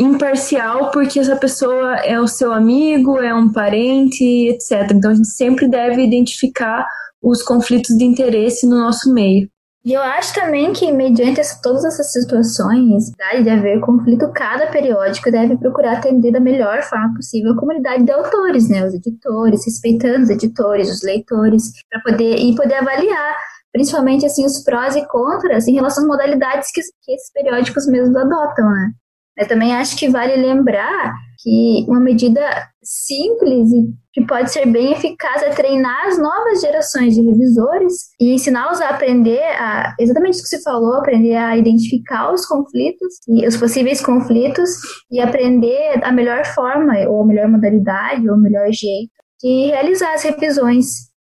imparcial, 0.00 0.90
porque 0.90 1.20
essa 1.20 1.36
pessoa 1.36 1.96
é 1.96 2.18
o 2.18 2.26
seu 2.26 2.50
amigo, 2.50 3.18
é 3.18 3.34
um 3.34 3.52
parente, 3.52 4.24
etc. 4.48 4.90
Então 4.92 5.10
a 5.10 5.14
gente 5.14 5.28
sempre 5.28 5.68
deve 5.68 6.02
identificar 6.02 6.86
os 7.22 7.42
conflitos 7.42 7.96
de 7.96 8.04
interesse 8.04 8.66
no 8.66 8.76
nosso 8.76 9.12
meio. 9.12 9.48
E 9.84 9.94
eu 9.94 10.00
acho 10.00 10.32
também 10.32 10.72
que, 10.72 10.92
mediante 10.92 11.40
essa, 11.40 11.60
todas 11.60 11.84
essas 11.84 12.12
situações, 12.12 13.10
de 13.42 13.50
haver 13.50 13.80
conflito, 13.80 14.30
cada 14.32 14.68
periódico 14.68 15.30
deve 15.30 15.56
procurar 15.56 15.98
atender 15.98 16.30
da 16.30 16.38
melhor 16.38 16.82
forma 16.84 17.12
possível 17.14 17.52
a 17.52 17.56
comunidade 17.58 18.04
de 18.04 18.12
autores, 18.12 18.68
né? 18.68 18.86
Os 18.86 18.94
editores, 18.94 19.66
respeitando 19.66 20.22
os 20.22 20.30
editores, 20.30 20.88
os 20.88 21.02
leitores, 21.02 21.72
para 21.90 22.00
poder 22.00 22.36
e 22.36 22.54
poder 22.54 22.74
avaliar, 22.74 23.36
principalmente 23.72 24.24
assim, 24.24 24.44
os 24.46 24.62
prós 24.62 24.94
e 24.94 25.04
contras 25.08 25.66
em 25.66 25.74
relação 25.74 26.04
às 26.04 26.08
modalidades 26.08 26.70
que, 26.70 26.80
que 26.80 27.12
esses 27.12 27.32
periódicos 27.32 27.84
mesmos 27.88 28.14
adotam, 28.14 28.70
né? 28.70 28.92
Eu 29.36 29.48
também 29.48 29.74
acho 29.74 29.96
que 29.96 30.08
vale 30.08 30.36
lembrar 30.36 31.12
que 31.42 31.84
uma 31.88 32.00
medida 32.00 32.40
simples 32.82 33.70
e 33.72 33.92
que 34.12 34.26
pode 34.26 34.52
ser 34.52 34.66
bem 34.66 34.92
eficaz 34.92 35.42
é 35.42 35.50
treinar 35.50 36.06
as 36.06 36.18
novas 36.18 36.60
gerações 36.60 37.14
de 37.14 37.22
revisores 37.22 37.94
e 38.20 38.32
ensiná-los 38.32 38.80
a 38.80 38.90
aprender 38.90 39.42
a 39.58 39.94
exatamente 39.98 40.38
o 40.38 40.42
que 40.42 40.48
você 40.48 40.62
falou, 40.62 40.94
aprender 40.94 41.34
a 41.34 41.56
identificar 41.56 42.32
os 42.32 42.46
conflitos 42.46 43.14
e 43.28 43.46
os 43.46 43.56
possíveis 43.56 44.04
conflitos 44.04 44.70
e 45.10 45.20
aprender 45.20 46.00
a 46.04 46.12
melhor 46.12 46.44
forma 46.46 46.94
ou 47.08 47.22
a 47.22 47.26
melhor 47.26 47.48
modalidade 47.48 48.28
ou 48.28 48.36
o 48.36 48.40
melhor 48.40 48.70
jeito 48.72 49.10
de 49.42 49.66
realizar 49.66 50.14
as 50.14 50.22
revisões 50.22 50.86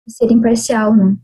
e 0.08 0.12
ser 0.12 0.32
imparcial, 0.32 0.96
né? 0.96 1.16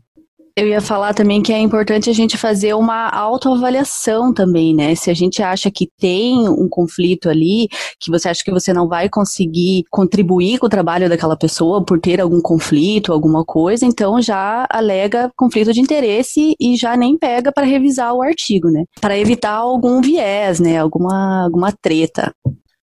Eu 0.56 0.66
ia 0.66 0.80
falar 0.80 1.14
também 1.14 1.42
que 1.42 1.52
é 1.52 1.58
importante 1.58 2.10
a 2.10 2.12
gente 2.12 2.36
fazer 2.36 2.74
uma 2.74 3.08
autoavaliação 3.08 4.32
também, 4.32 4.74
né? 4.74 4.94
Se 4.94 5.10
a 5.10 5.14
gente 5.14 5.42
acha 5.42 5.70
que 5.70 5.88
tem 5.98 6.48
um 6.48 6.68
conflito 6.68 7.28
ali, 7.28 7.68
que 8.00 8.10
você 8.10 8.28
acha 8.28 8.42
que 8.44 8.50
você 8.50 8.72
não 8.72 8.88
vai 8.88 9.08
conseguir 9.08 9.84
contribuir 9.90 10.58
com 10.58 10.66
o 10.66 10.70
trabalho 10.70 11.08
daquela 11.08 11.36
pessoa 11.36 11.84
por 11.84 12.00
ter 12.00 12.20
algum 12.20 12.40
conflito, 12.40 13.12
alguma 13.12 13.44
coisa, 13.44 13.86
então 13.86 14.20
já 14.20 14.66
alega 14.70 15.30
conflito 15.36 15.72
de 15.72 15.80
interesse 15.80 16.54
e 16.60 16.76
já 16.76 16.96
nem 16.96 17.16
pega 17.16 17.52
para 17.52 17.66
revisar 17.66 18.12
o 18.12 18.22
artigo, 18.22 18.68
né? 18.68 18.84
Para 19.00 19.18
evitar 19.18 19.54
algum 19.54 20.00
viés, 20.00 20.60
né? 20.60 20.78
Alguma, 20.78 21.44
alguma 21.44 21.72
treta. 21.72 22.34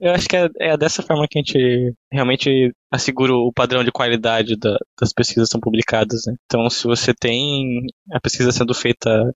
Eu 0.03 0.11
acho 0.11 0.29
que 0.29 0.37
é, 0.37 0.49
é, 0.59 0.77
dessa 0.77 1.01
forma 1.01 1.29
que 1.31 1.39
a 1.39 1.43
gente 1.43 1.95
realmente 2.11 2.75
assegura 2.91 3.33
o 3.33 3.53
padrão 3.53 3.85
de 3.85 3.93
qualidade 3.93 4.57
da, 4.57 4.77
das 5.01 5.13
pesquisas 5.13 5.49
que 5.49 5.53
são 5.53 5.61
publicadas. 5.61 6.23
Né? 6.27 6.35
Então, 6.45 6.69
se 6.69 6.83
você 6.89 7.15
tem 7.15 7.87
a 8.11 8.21
pesquisa 8.21 8.51
sendo 8.51 8.75
feita 8.75 9.33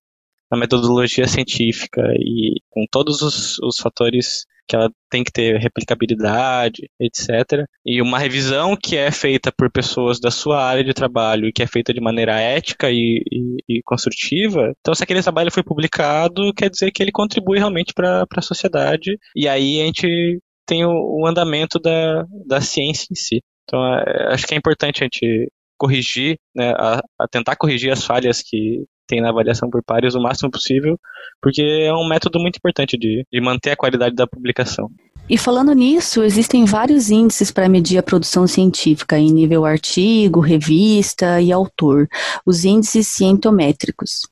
na 0.51 0.59
metodologia 0.59 1.29
científica 1.29 2.03
e 2.19 2.61
com 2.69 2.85
todos 2.91 3.23
os, 3.23 3.61
os 3.61 3.79
fatores 3.79 4.45
que 4.69 4.75
ela 4.75 4.91
tem 5.09 5.23
que 5.23 5.31
ter 5.31 5.57
replicabilidade, 5.59 6.91
etc. 6.99 7.65
E 7.85 8.03
uma 8.03 8.19
revisão 8.19 8.77
que 8.77 8.97
é 8.97 9.13
feita 9.13 9.53
por 9.57 9.71
pessoas 9.71 10.19
da 10.19 10.31
sua 10.31 10.61
área 10.61 10.83
de 10.83 10.93
trabalho 10.93 11.47
e 11.47 11.53
que 11.53 11.63
é 11.63 11.67
feita 11.67 11.95
de 11.95 12.01
maneira 12.01 12.41
ética 12.41 12.91
e, 12.91 13.23
e, 13.31 13.77
e 13.77 13.83
construtiva. 13.85 14.73
Então, 14.81 14.95
se 14.95 15.05
aquele 15.05 15.23
trabalho 15.23 15.53
foi 15.53 15.63
publicado, 15.63 16.53
quer 16.53 16.69
dizer 16.69 16.91
que 16.91 17.01
ele 17.03 17.13
contribui 17.13 17.59
realmente 17.59 17.95
para 17.95 18.27
a 18.29 18.43
sociedade. 18.43 19.17
E 19.37 19.47
aí 19.47 19.81
a 19.81 19.87
gente 19.87 20.41
tem 20.67 20.85
o, 20.85 20.91
o 20.91 21.27
andamento 21.27 21.79
da, 21.79 22.25
da 22.47 22.61
ciência 22.61 23.07
em 23.11 23.15
si. 23.15 23.43
Então, 23.65 23.81
é, 23.85 24.33
acho 24.33 24.47
que 24.47 24.55
é 24.55 24.59
importante 24.59 25.03
a 25.03 25.05
gente 25.05 25.51
corrigir, 25.79 26.39
né, 26.55 26.73
a, 26.77 27.03
a, 27.19 27.29
tentar 27.29 27.57
corrigir 27.57 27.93
as 27.93 28.05
falhas 28.05 28.43
que 28.43 28.85
tem 29.07 29.21
na 29.21 29.29
avaliação 29.29 29.71
por 29.71 29.83
pares 29.85 30.15
o 30.15 30.21
máximo 30.21 30.51
possível, 30.51 30.99
porque 31.41 31.63
é 31.63 31.93
um 31.93 32.09
método 32.09 32.41
muito 32.41 32.57
importante 32.57 32.97
de, 32.97 33.25
de 33.31 33.41
manter 33.41 33.71
a 33.71 33.77
qualidade 33.77 34.15
da 34.15 34.27
publicação. 34.27 34.91
E 35.29 35.37
falando 35.37 35.73
nisso, 35.73 36.23
existem 36.23 36.65
vários 36.65 37.11
índices 37.11 37.51
para 37.51 37.69
medir 37.69 37.99
a 37.99 38.03
produção 38.03 38.47
científica 38.47 39.19
em 39.19 39.33
nível 39.33 39.65
artigo, 39.65 40.41
revista 40.41 41.41
e 41.41 41.53
autor, 41.53 42.09
os 42.45 42.65
índices 42.65 43.09
cientométricos. 43.09 44.29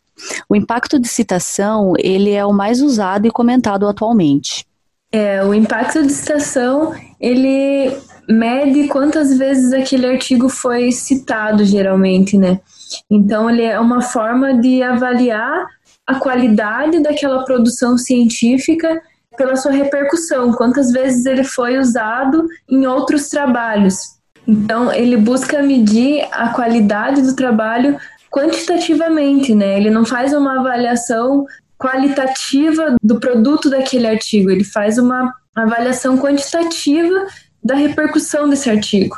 O 0.48 0.54
impacto 0.54 0.98
de 0.98 1.08
citação, 1.08 1.94
ele 1.98 2.30
é 2.30 2.44
o 2.44 2.52
mais 2.52 2.80
usado 2.80 3.26
e 3.26 3.30
comentado 3.30 3.88
atualmente. 3.88 4.64
É, 5.14 5.44
o 5.44 5.54
impacto 5.54 6.02
de 6.02 6.12
citação, 6.12 6.92
ele 7.20 7.96
mede 8.28 8.88
quantas 8.88 9.38
vezes 9.38 9.72
aquele 9.72 10.06
artigo 10.08 10.48
foi 10.48 10.90
citado, 10.90 11.64
geralmente, 11.64 12.36
né? 12.36 12.58
Então, 13.08 13.48
ele 13.48 13.62
é 13.62 13.78
uma 13.78 14.02
forma 14.02 14.54
de 14.54 14.82
avaliar 14.82 15.66
a 16.04 16.16
qualidade 16.16 16.98
daquela 16.98 17.44
produção 17.44 17.96
científica 17.96 19.00
pela 19.36 19.54
sua 19.54 19.70
repercussão, 19.70 20.52
quantas 20.52 20.90
vezes 20.90 21.24
ele 21.26 21.44
foi 21.44 21.78
usado 21.78 22.48
em 22.68 22.84
outros 22.84 23.28
trabalhos. 23.28 24.18
Então, 24.48 24.92
ele 24.92 25.16
busca 25.16 25.62
medir 25.62 26.26
a 26.32 26.48
qualidade 26.48 27.22
do 27.22 27.36
trabalho 27.36 27.96
quantitativamente, 28.32 29.54
né? 29.54 29.76
Ele 29.76 29.90
não 29.90 30.04
faz 30.04 30.32
uma 30.32 30.58
avaliação 30.58 31.46
qualitativa 31.78 32.96
do 33.02 33.20
produto 33.20 33.68
daquele 33.68 34.06
artigo, 34.06 34.50
ele 34.50 34.64
faz 34.64 34.98
uma 34.98 35.32
avaliação 35.54 36.18
quantitativa 36.18 37.26
da 37.62 37.74
repercussão 37.74 38.48
desse 38.48 38.68
artigo. 38.68 39.16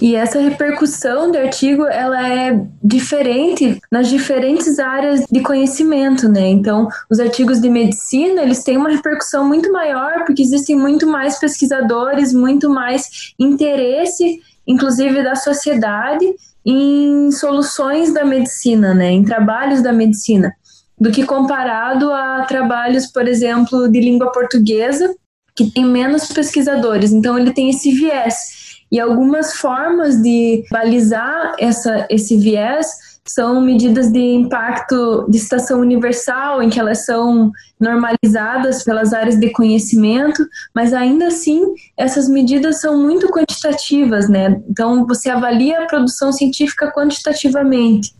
E 0.00 0.14
essa 0.14 0.38
repercussão 0.38 1.30
do 1.30 1.38
artigo, 1.38 1.86
ela 1.86 2.28
é 2.28 2.60
diferente 2.82 3.80
nas 3.90 4.08
diferentes 4.08 4.78
áreas 4.78 5.24
de 5.30 5.40
conhecimento, 5.40 6.28
né? 6.28 6.48
Então, 6.48 6.88
os 7.10 7.18
artigos 7.18 7.60
de 7.60 7.70
medicina, 7.70 8.42
eles 8.42 8.62
têm 8.62 8.76
uma 8.76 8.90
repercussão 8.90 9.46
muito 9.48 9.72
maior, 9.72 10.24
porque 10.26 10.42
existem 10.42 10.76
muito 10.76 11.06
mais 11.06 11.38
pesquisadores, 11.38 12.34
muito 12.34 12.68
mais 12.68 13.32
interesse, 13.38 14.40
inclusive 14.66 15.22
da 15.22 15.34
sociedade, 15.34 16.26
em 16.64 17.30
soluções 17.30 18.12
da 18.12 18.24
medicina, 18.24 18.92
né? 18.92 19.10
Em 19.12 19.24
trabalhos 19.24 19.80
da 19.80 19.92
medicina 19.92 20.52
do 20.98 21.10
que 21.10 21.24
comparado 21.24 22.12
a 22.12 22.42
trabalhos, 22.42 23.06
por 23.06 23.28
exemplo, 23.28 23.88
de 23.88 24.00
língua 24.00 24.32
portuguesa, 24.32 25.14
que 25.54 25.70
tem 25.70 25.84
menos 25.84 26.26
pesquisadores. 26.28 27.12
Então, 27.12 27.38
ele 27.38 27.52
tem 27.52 27.70
esse 27.70 27.92
viés. 27.92 28.66
E 28.90 29.00
algumas 29.00 29.54
formas 29.56 30.22
de 30.22 30.64
balizar 30.70 31.54
essa, 31.58 32.06
esse 32.08 32.36
viés 32.36 32.86
são 33.26 33.60
medidas 33.60 34.10
de 34.10 34.20
impacto 34.20 35.26
de 35.28 35.36
estação 35.36 35.80
universal, 35.80 36.62
em 36.62 36.70
que 36.70 36.78
elas 36.78 37.04
são 37.04 37.50
normalizadas 37.78 38.84
pelas 38.84 39.12
áreas 39.12 39.38
de 39.38 39.50
conhecimento, 39.50 40.46
mas 40.74 40.94
ainda 40.94 41.26
assim 41.26 41.62
essas 41.96 42.28
medidas 42.28 42.80
são 42.80 43.02
muito 43.02 43.28
quantitativas, 43.28 44.28
né? 44.28 44.62
Então 44.68 45.06
você 45.06 45.28
avalia 45.28 45.82
a 45.82 45.86
produção 45.86 46.32
científica 46.32 46.92
quantitativamente. 46.92 48.14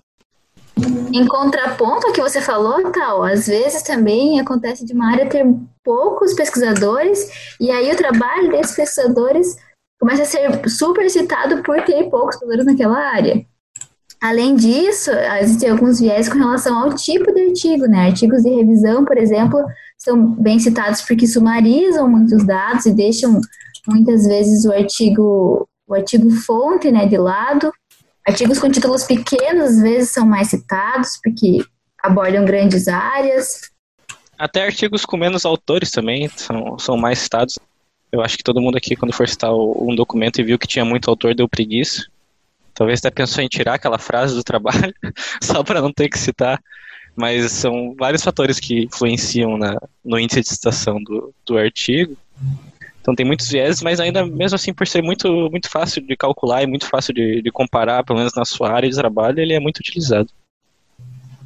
Em 1.13 1.27
contraponto 1.27 2.07
ao 2.07 2.13
que 2.13 2.21
você 2.21 2.41
falou, 2.41 2.91
tal, 2.93 3.23
às 3.23 3.47
vezes 3.47 3.83
também 3.83 4.39
acontece 4.39 4.85
de 4.85 4.93
uma 4.93 5.11
área 5.11 5.29
ter 5.29 5.47
poucos 5.83 6.35
pesquisadores 6.35 7.57
e 7.59 7.71
aí 7.71 7.91
o 7.91 7.97
trabalho 7.97 8.51
desses 8.51 8.77
pesquisadores 8.77 9.57
começa 9.99 10.23
a 10.23 10.27
ser 10.27 10.69
super 10.69 11.09
citado 11.09 11.63
por 11.63 11.83
ter 11.85 12.11
poucos 12.11 12.37
pesquisadores 12.37 12.67
naquela 12.67 12.99
área. 12.99 13.47
Além 14.21 14.57
disso, 14.57 15.11
existem 15.41 15.71
alguns 15.71 16.01
viés 16.01 16.29
com 16.29 16.39
relação 16.39 16.79
ao 16.79 16.95
tipo 16.95 17.33
de 17.33 17.49
artigo, 17.49 17.87
né? 17.87 18.07
Artigos 18.07 18.43
de 18.43 18.51
revisão, 18.51 19.05
por 19.05 19.17
exemplo, 19.17 19.63
são 19.99 20.33
bem 20.35 20.59
citados 20.59 21.03
porque 21.03 21.27
sumarizam 21.27 22.09
muitos 22.09 22.45
dados 22.45 22.87
e 22.87 22.95
deixam 22.95 23.41
muitas 23.87 24.27
vezes 24.27 24.65
o 24.65 24.73
artigo 24.73 25.69
o 25.89 25.95
artigo 25.95 26.29
fonte, 26.31 26.91
né, 26.91 27.07
de 27.07 27.17
lado, 27.17 27.73
Artigos 28.27 28.59
com 28.59 28.69
títulos 28.69 29.05
pequenos 29.05 29.71
às 29.71 29.81
vezes 29.81 30.11
são 30.11 30.27
mais 30.27 30.49
citados, 30.49 31.21
porque 31.23 31.65
abordam 32.03 32.45
grandes 32.45 32.89
áreas. 32.89 33.71
Até 34.37 34.65
artigos 34.65 35.05
com 35.05 35.17
menos 35.17 35.45
autores 35.45 35.91
também 35.91 36.29
são, 36.37 36.79
são 36.79 36.97
mais 36.97 37.21
citados. 37.21 37.59
Eu 38.11 38.23
acho 38.23 38.37
que 38.37 38.43
todo 38.43 38.61
mundo 38.61 38.77
aqui, 38.77 38.97
quando 38.97 39.13
for 39.13 39.29
citar 39.29 39.55
um 39.55 39.95
documento 39.95 40.41
e 40.41 40.45
viu 40.45 40.59
que 40.59 40.67
tinha 40.67 40.85
muito 40.85 41.09
autor, 41.09 41.35
deu 41.35 41.49
preguiça. 41.49 42.05
Talvez 42.75 42.99
até 42.99 43.11
pensou 43.11 43.43
em 43.43 43.49
tirar 43.49 43.75
aquela 43.75 43.99
frase 43.99 44.35
do 44.35 44.45
trabalho, 44.45 44.95
só 45.43 45.63
para 45.63 45.81
não 45.81 45.93
ter 45.93 46.09
que 46.09 46.19
citar. 46.19 46.61
Mas 47.15 47.51
são 47.53 47.95
vários 47.99 48.23
fatores 48.23 48.61
que 48.61 48.85
influenciam 48.85 49.57
na, 49.57 49.81
no 50.05 50.19
índice 50.19 50.43
de 50.43 50.49
citação 50.49 51.03
do, 51.03 51.33
do 51.47 51.57
artigo. 51.57 52.17
Então 53.07 53.15
tem 53.15 53.25
muitos 53.25 53.49
viés, 53.49 53.81
mas 53.83 54.01
ainda 54.01 54.27
mesmo 54.27 54.57
assim, 54.57 54.75
por 54.75 54.85
ser 54.85 55.01
muito, 55.01 55.49
muito 55.49 55.71
fácil 55.71 56.05
de 56.05 56.17
calcular 56.17 56.65
e 56.65 56.67
muito 56.67 56.89
fácil 56.89 57.15
de, 57.15 57.41
de 57.41 57.53
comparar, 57.53 58.03
pelo 58.03 58.19
menos 58.19 58.35
na 58.35 58.45
sua 58.45 58.73
área 58.73 58.91
de 58.91 58.97
trabalho, 58.97 59.39
ele 59.39 59.55
é 59.55 59.61
muito 59.61 59.79
utilizado. 59.79 60.29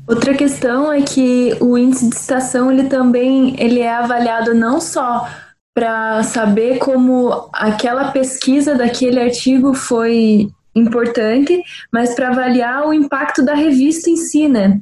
Outra 0.09 0.33
questão 0.33 0.91
é 0.91 1.03
que 1.03 1.55
o 1.61 1.77
índice 1.77 2.09
de 2.09 2.17
citação 2.17 2.73
ele 2.73 2.85
também 2.85 3.55
ele 3.59 3.81
é 3.81 3.93
avaliado 3.93 4.55
não 4.55 4.81
só 4.81 5.29
para 5.75 6.23
saber 6.23 6.79
como 6.79 7.51
aquela 7.53 8.11
pesquisa 8.11 8.75
daquele 8.75 9.21
artigo 9.21 9.75
foi 9.75 10.49
importante, 10.75 11.63
mas 11.93 12.15
para 12.15 12.29
avaliar 12.29 12.89
o 12.89 12.95
impacto 12.95 13.45
da 13.45 13.55
revista 13.55 14.09
em 14.09 14.17
si, 14.17 14.49
né? 14.49 14.81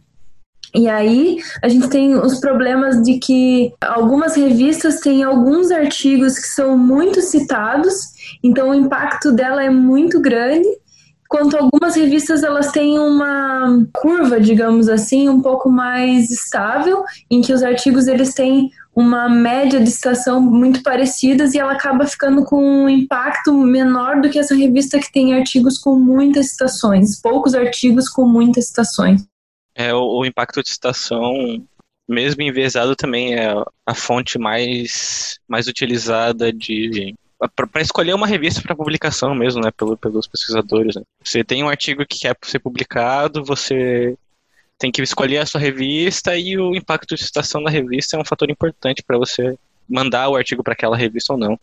E 0.75 0.89
aí 0.89 1.39
a 1.63 1.69
gente 1.69 1.89
tem 1.89 2.15
os 2.15 2.41
problemas 2.41 3.03
de 3.03 3.19
que 3.19 3.73
algumas 3.81 4.37
revistas 4.37 5.01
têm 5.01 5.23
alguns 5.23 5.71
artigos 5.71 6.39
que 6.39 6.49
são 6.49 6.77
muito 6.77 7.21
citados, 7.23 7.95
então 8.43 8.71
o 8.71 8.75
impacto 8.75 9.33
dela 9.33 9.63
é 9.63 9.71
muito 9.71 10.21
grande, 10.21 10.69
quanto 11.29 11.57
algumas 11.57 11.95
revistas 11.95 12.43
elas 12.43 12.73
têm 12.73 12.99
uma 12.99 13.87
curva, 13.93 14.41
digamos 14.41 14.89
assim, 14.89 15.29
um 15.29 15.41
pouco 15.41 15.71
mais 15.71 16.31
estável, 16.31 17.05
em 17.31 17.41
que 17.41 17.53
os 17.53 17.63
artigos 17.63 18.07
eles 18.07 18.35
têm 18.35 18.71
uma 18.97 19.29
média 19.29 19.79
de 19.79 19.91
citação 19.91 20.41
muito 20.41 20.83
parecidas 20.83 21.55
e 21.55 21.59
ela 21.59 21.73
acaba 21.73 22.05
ficando 22.05 22.45
com 22.45 22.61
um 22.61 22.89
impacto 22.89 23.53
menor 23.53 24.21
do 24.21 24.29
que 24.29 24.39
essa 24.39 24.57
revista 24.57 24.99
que 24.99 25.13
tem 25.13 25.35
artigos 25.35 25.79
com 25.79 25.95
muitas 25.95 26.51
citações, 26.51 27.21
poucos 27.21 27.55
artigos 27.55 28.09
com 28.09 28.27
muitas 28.27 28.67
citações 28.67 29.28
é, 29.79 29.95
o, 29.95 30.19
o, 30.19 30.27
impacto 30.27 30.61
de 30.61 30.71
citação, 30.71 31.65
mesmo 32.09 32.43
enviesado, 32.43 32.97
também 32.97 33.37
é 33.37 33.55
a 33.87 33.95
fonte 33.95 34.37
mais, 34.37 35.39
mais 35.47 35.69
utilizada 35.69 36.53
de 36.53 37.15
para 37.55 37.81
escolher 37.81 38.15
uma 38.15 38.27
revista 38.27 38.61
para 38.61 38.75
publicação 38.75 39.33
mesmo, 39.33 39.63
né, 39.63 39.71
pelo, 39.71 39.97
pelos 39.97 40.27
pesquisadores. 40.27 40.97
Né. 40.97 41.03
Você 41.23 41.45
tem 41.45 41.63
um 41.63 41.69
artigo 41.69 42.05
que 42.05 42.19
quer 42.19 42.37
ser 42.43 42.59
publicado, 42.59 43.45
você 43.45 44.19
tem 44.77 44.91
que 44.91 45.01
escolher 45.01 45.39
a 45.39 45.47
sua 45.47 45.61
revista 45.61 46.37
e 46.37 46.59
o 46.59 46.75
impacto 46.75 47.15
de 47.15 47.25
citação 47.25 47.63
da 47.63 47.71
revista 47.71 48.17
é 48.17 48.21
um 48.21 48.25
fator 48.25 48.51
importante 48.51 49.05
para 49.07 49.17
você 49.17 49.57
mandar 49.89 50.29
o 50.29 50.35
artigo 50.35 50.65
para 50.65 50.73
aquela 50.73 50.97
revista 50.97 51.33
ou 51.33 51.39
não. 51.39 51.59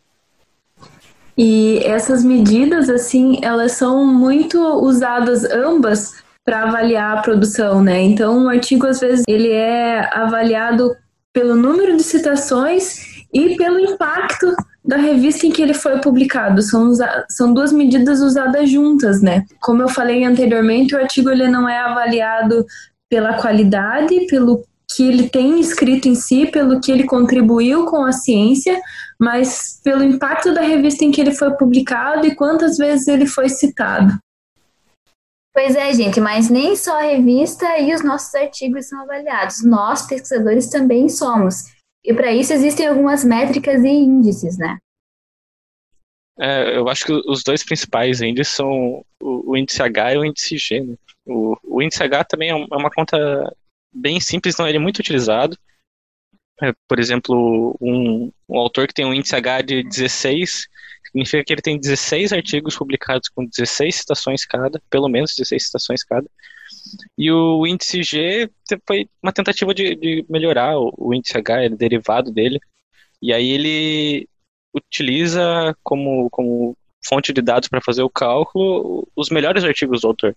E 1.37 1.79
essas 1.83 2.23
medidas, 2.23 2.89
assim, 2.89 3.39
elas 3.41 3.73
são 3.73 4.05
muito 4.05 4.57
usadas 4.81 5.43
ambas 5.43 6.23
para 6.45 6.63
avaliar 6.63 7.17
a 7.17 7.21
produção, 7.21 7.83
né? 7.83 8.01
Então, 8.01 8.45
um 8.45 8.49
artigo 8.49 8.85
às 8.85 8.99
vezes 8.99 9.23
ele 9.27 9.51
é 9.51 10.07
avaliado 10.15 10.95
pelo 11.33 11.55
número 11.55 11.97
de 11.97 12.03
citações 12.03 13.25
e 13.33 13.57
pelo 13.57 13.79
impacto 13.79 14.55
da 14.83 14.97
revista 14.97 15.47
em 15.47 15.51
que 15.51 15.61
ele 15.61 15.73
foi 15.73 15.99
publicado. 15.99 16.61
São, 16.61 16.93
são 17.29 17.53
duas 17.53 17.73
medidas 17.73 18.21
usadas 18.21 18.69
juntas, 18.69 19.21
né? 19.21 19.43
Como 19.59 19.81
eu 19.81 19.89
falei 19.89 20.23
anteriormente, 20.23 20.95
o 20.95 20.99
artigo 20.99 21.31
ele 21.31 21.47
não 21.47 21.67
é 21.67 21.79
avaliado 21.79 22.65
pela 23.09 23.33
qualidade, 23.33 24.27
pelo 24.27 24.63
que 24.95 25.03
ele 25.03 25.27
tem 25.27 25.59
escrito 25.59 26.07
em 26.07 26.15
si, 26.15 26.45
pelo 26.45 26.79
que 26.79 26.91
ele 26.91 27.03
contribuiu 27.03 27.85
com 27.85 28.05
a 28.05 28.11
ciência, 28.11 28.79
mas 29.19 29.79
pelo 29.83 30.03
impacto 30.03 30.53
da 30.53 30.61
revista 30.61 31.03
em 31.03 31.11
que 31.11 31.19
ele 31.19 31.33
foi 31.33 31.51
publicado 31.51 32.27
e 32.27 32.35
quantas 32.35 32.77
vezes 32.77 33.07
ele 33.07 33.25
foi 33.25 33.49
citado. 33.49 34.13
Pois 35.55 35.73
é, 35.73 35.93
gente, 35.93 36.19
mas 36.19 36.49
nem 36.49 36.75
só 36.75 36.99
a 36.99 37.03
revista 37.03 37.79
e 37.79 37.95
os 37.95 38.03
nossos 38.03 38.35
artigos 38.35 38.89
são 38.89 39.01
avaliados. 39.03 39.63
Nós, 39.63 40.05
pesquisadores, 40.05 40.69
também 40.69 41.07
somos. 41.07 41.63
E 42.03 42.13
para 42.13 42.29
isso 42.33 42.51
existem 42.51 42.87
algumas 42.87 43.23
métricas 43.23 43.81
e 43.85 43.87
índices, 43.87 44.57
né? 44.57 44.77
É, 46.37 46.77
eu 46.77 46.89
acho 46.89 47.05
que 47.05 47.13
os 47.13 47.41
dois 47.41 47.63
principais 47.63 48.21
índices 48.21 48.53
são 48.53 49.01
o, 49.23 49.55
índice 49.55 49.81
H 49.81 50.15
e 50.15 50.17
o 50.17 50.25
índice 50.25 50.57
G. 50.57 50.81
Né? 50.81 50.95
O, 51.25 51.55
o, 51.63 51.81
índice 51.81 52.03
H 52.03 52.25
também 52.25 52.49
é, 52.49 52.53
é 52.53 52.75
uma 52.75 52.91
conta 52.91 53.17
bem 53.93 54.19
simples, 54.19 54.57
não 54.57 54.67
ele 54.67 54.75
é 54.75 54.81
muito 54.81 54.99
utilizado. 54.99 55.57
É, 56.61 56.73
por 56.87 56.99
exemplo, 56.99 57.77
um, 57.81 58.31
um, 58.47 58.57
autor 58.57 58.87
que 58.87 58.93
tem 58.93 59.05
um 59.05 59.13
índice 59.13 59.35
H 59.35 59.61
de 59.61 59.83
16 59.83 60.67
significa 61.05 61.43
que 61.43 61.53
ele 61.53 61.61
tem 61.61 61.79
16 61.79 62.31
artigos 62.31 62.77
publicados 62.77 63.29
com 63.29 63.45
16 63.45 63.95
citações 63.95 64.45
cada, 64.45 64.81
pelo 64.89 65.09
menos 65.09 65.33
16 65.35 65.65
citações 65.65 66.03
cada. 66.03 66.29
E 67.17 67.31
o 67.31 67.65
índice 67.67 68.03
G 68.03 68.49
foi 68.87 69.09
uma 69.21 69.33
tentativa 69.33 69.73
de, 69.73 69.95
de 69.95 70.25
melhorar 70.29 70.77
o, 70.77 70.93
o, 70.97 71.13
índice 71.13 71.37
H, 71.37 71.63
é 71.63 71.69
derivado 71.69 72.31
dele. 72.31 72.59
E 73.21 73.33
aí 73.33 73.49
ele 73.49 74.29
utiliza 74.73 75.75
como, 75.83 76.29
como 76.29 76.77
fonte 77.05 77.31
de 77.33 77.41
dados 77.41 77.69
para 77.69 77.81
fazer 77.81 78.03
o 78.03 78.09
cálculo 78.09 79.07
os 79.15 79.29
melhores 79.29 79.63
artigos 79.63 80.01
do 80.01 80.07
autor. 80.07 80.35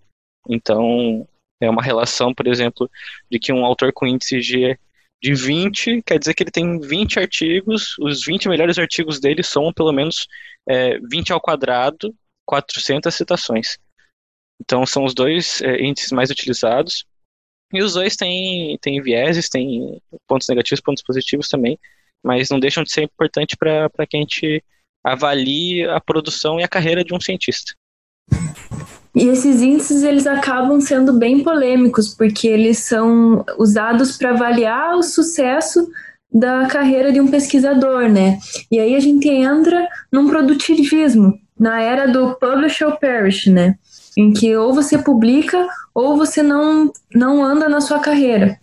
Então, 0.48 1.26
é 1.60 1.68
uma 1.68 1.82
relação, 1.82 2.32
por 2.32 2.46
exemplo, 2.46 2.90
de 3.30 3.38
que 3.38 3.52
um 3.52 3.64
autor 3.64 3.92
com 3.92 4.06
índice 4.06 4.40
G 4.40 4.78
de 5.22 5.34
20 5.34 6.02
quer 6.02 6.18
dizer 6.18 6.34
que 6.34 6.42
ele 6.44 6.50
tem 6.50 6.78
20 6.80 7.18
artigos, 7.18 7.96
os 7.98 8.24
20 8.24 8.48
melhores 8.48 8.78
artigos 8.78 9.18
dele 9.20 9.42
são 9.42 9.72
pelo 9.72 9.92
menos 9.92 10.26
é, 10.68 10.98
20 11.00 11.32
ao 11.32 11.40
quadrado, 11.40 12.14
400 12.46 13.12
citações. 13.14 13.78
Então 14.60 14.84
são 14.86 15.04
os 15.04 15.14
dois 15.14 15.60
é, 15.62 15.82
índices 15.82 16.12
mais 16.12 16.30
utilizados. 16.30 17.04
E 17.72 17.82
os 17.82 17.94
dois 17.94 18.16
têm, 18.16 18.78
têm 18.80 19.02
vieses, 19.02 19.48
têm 19.48 20.00
pontos 20.26 20.48
negativos, 20.48 20.80
pontos 20.80 21.02
positivos 21.02 21.48
também, 21.48 21.78
mas 22.22 22.48
não 22.48 22.58
deixam 22.58 22.82
de 22.82 22.90
ser 22.90 23.02
importante 23.02 23.56
para 23.56 23.90
que 24.08 24.16
a 24.16 24.20
gente 24.20 24.64
avalie 25.04 25.84
a 25.84 26.00
produção 26.00 26.58
e 26.58 26.62
a 26.62 26.68
carreira 26.68 27.04
de 27.04 27.14
um 27.14 27.20
cientista. 27.20 27.74
E 29.18 29.28
esses 29.28 29.60
índices 29.60 30.02
eles 30.02 30.26
acabam 30.26 30.80
sendo 30.80 31.12
bem 31.14 31.42
polêmicos, 31.42 32.14
porque 32.14 32.46
eles 32.46 32.78
são 32.78 33.44
usados 33.58 34.16
para 34.16 34.30
avaliar 34.30 34.94
o 34.94 35.02
sucesso 35.02 35.88
da 36.32 36.66
carreira 36.66 37.10
de 37.10 37.20
um 37.20 37.28
pesquisador, 37.28 38.08
né? 38.08 38.38
E 38.70 38.78
aí 38.78 38.94
a 38.94 39.00
gente 39.00 39.28
entra 39.28 39.88
num 40.12 40.28
produtivismo, 40.28 41.34
na 41.58 41.80
era 41.80 42.06
do 42.06 42.36
publish 42.36 42.84
or 42.84 42.98
perish, 42.98 43.46
né? 43.46 43.74
em 44.18 44.32
que 44.32 44.56
ou 44.56 44.74
você 44.74 44.98
publica 44.98 45.64
ou 45.94 46.16
você 46.16 46.42
não, 46.42 46.90
não 47.14 47.44
anda 47.44 47.68
na 47.68 47.80
sua 47.80 48.00
carreira. 48.00 48.58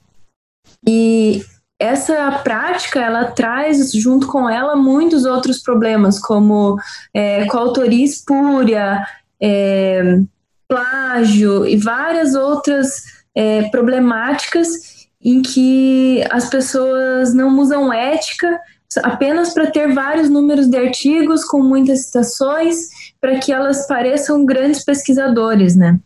E 0.85 1.41
essa 1.79 2.29
prática 2.43 2.99
ela 2.99 3.31
traz 3.31 3.93
junto 3.93 4.27
com 4.27 4.49
ela 4.49 4.75
muitos 4.75 5.23
outros 5.23 5.63
problemas, 5.63 6.19
como 6.19 6.77
é, 7.13 7.45
coautoria 7.45 8.03
espúria, 8.03 9.01
é, 9.41 10.19
plágio 10.67 11.65
e 11.65 11.75
várias 11.77 12.35
outras 12.35 13.03
é, 13.35 13.63
problemáticas 13.69 14.95
em 15.21 15.41
que 15.41 16.23
as 16.29 16.49
pessoas 16.49 17.33
não 17.33 17.57
usam 17.59 17.91
ética 17.91 18.59
apenas 19.03 19.53
para 19.53 19.69
ter 19.69 19.93
vários 19.93 20.29
números 20.29 20.67
de 20.67 20.77
artigos 20.77 21.43
com 21.43 21.61
muitas 21.61 22.05
citações, 22.05 22.75
para 23.19 23.39
que 23.39 23.51
elas 23.51 23.87
pareçam 23.87 24.45
grandes 24.45 24.85
pesquisadores, 24.85 25.75
né? 25.75 25.99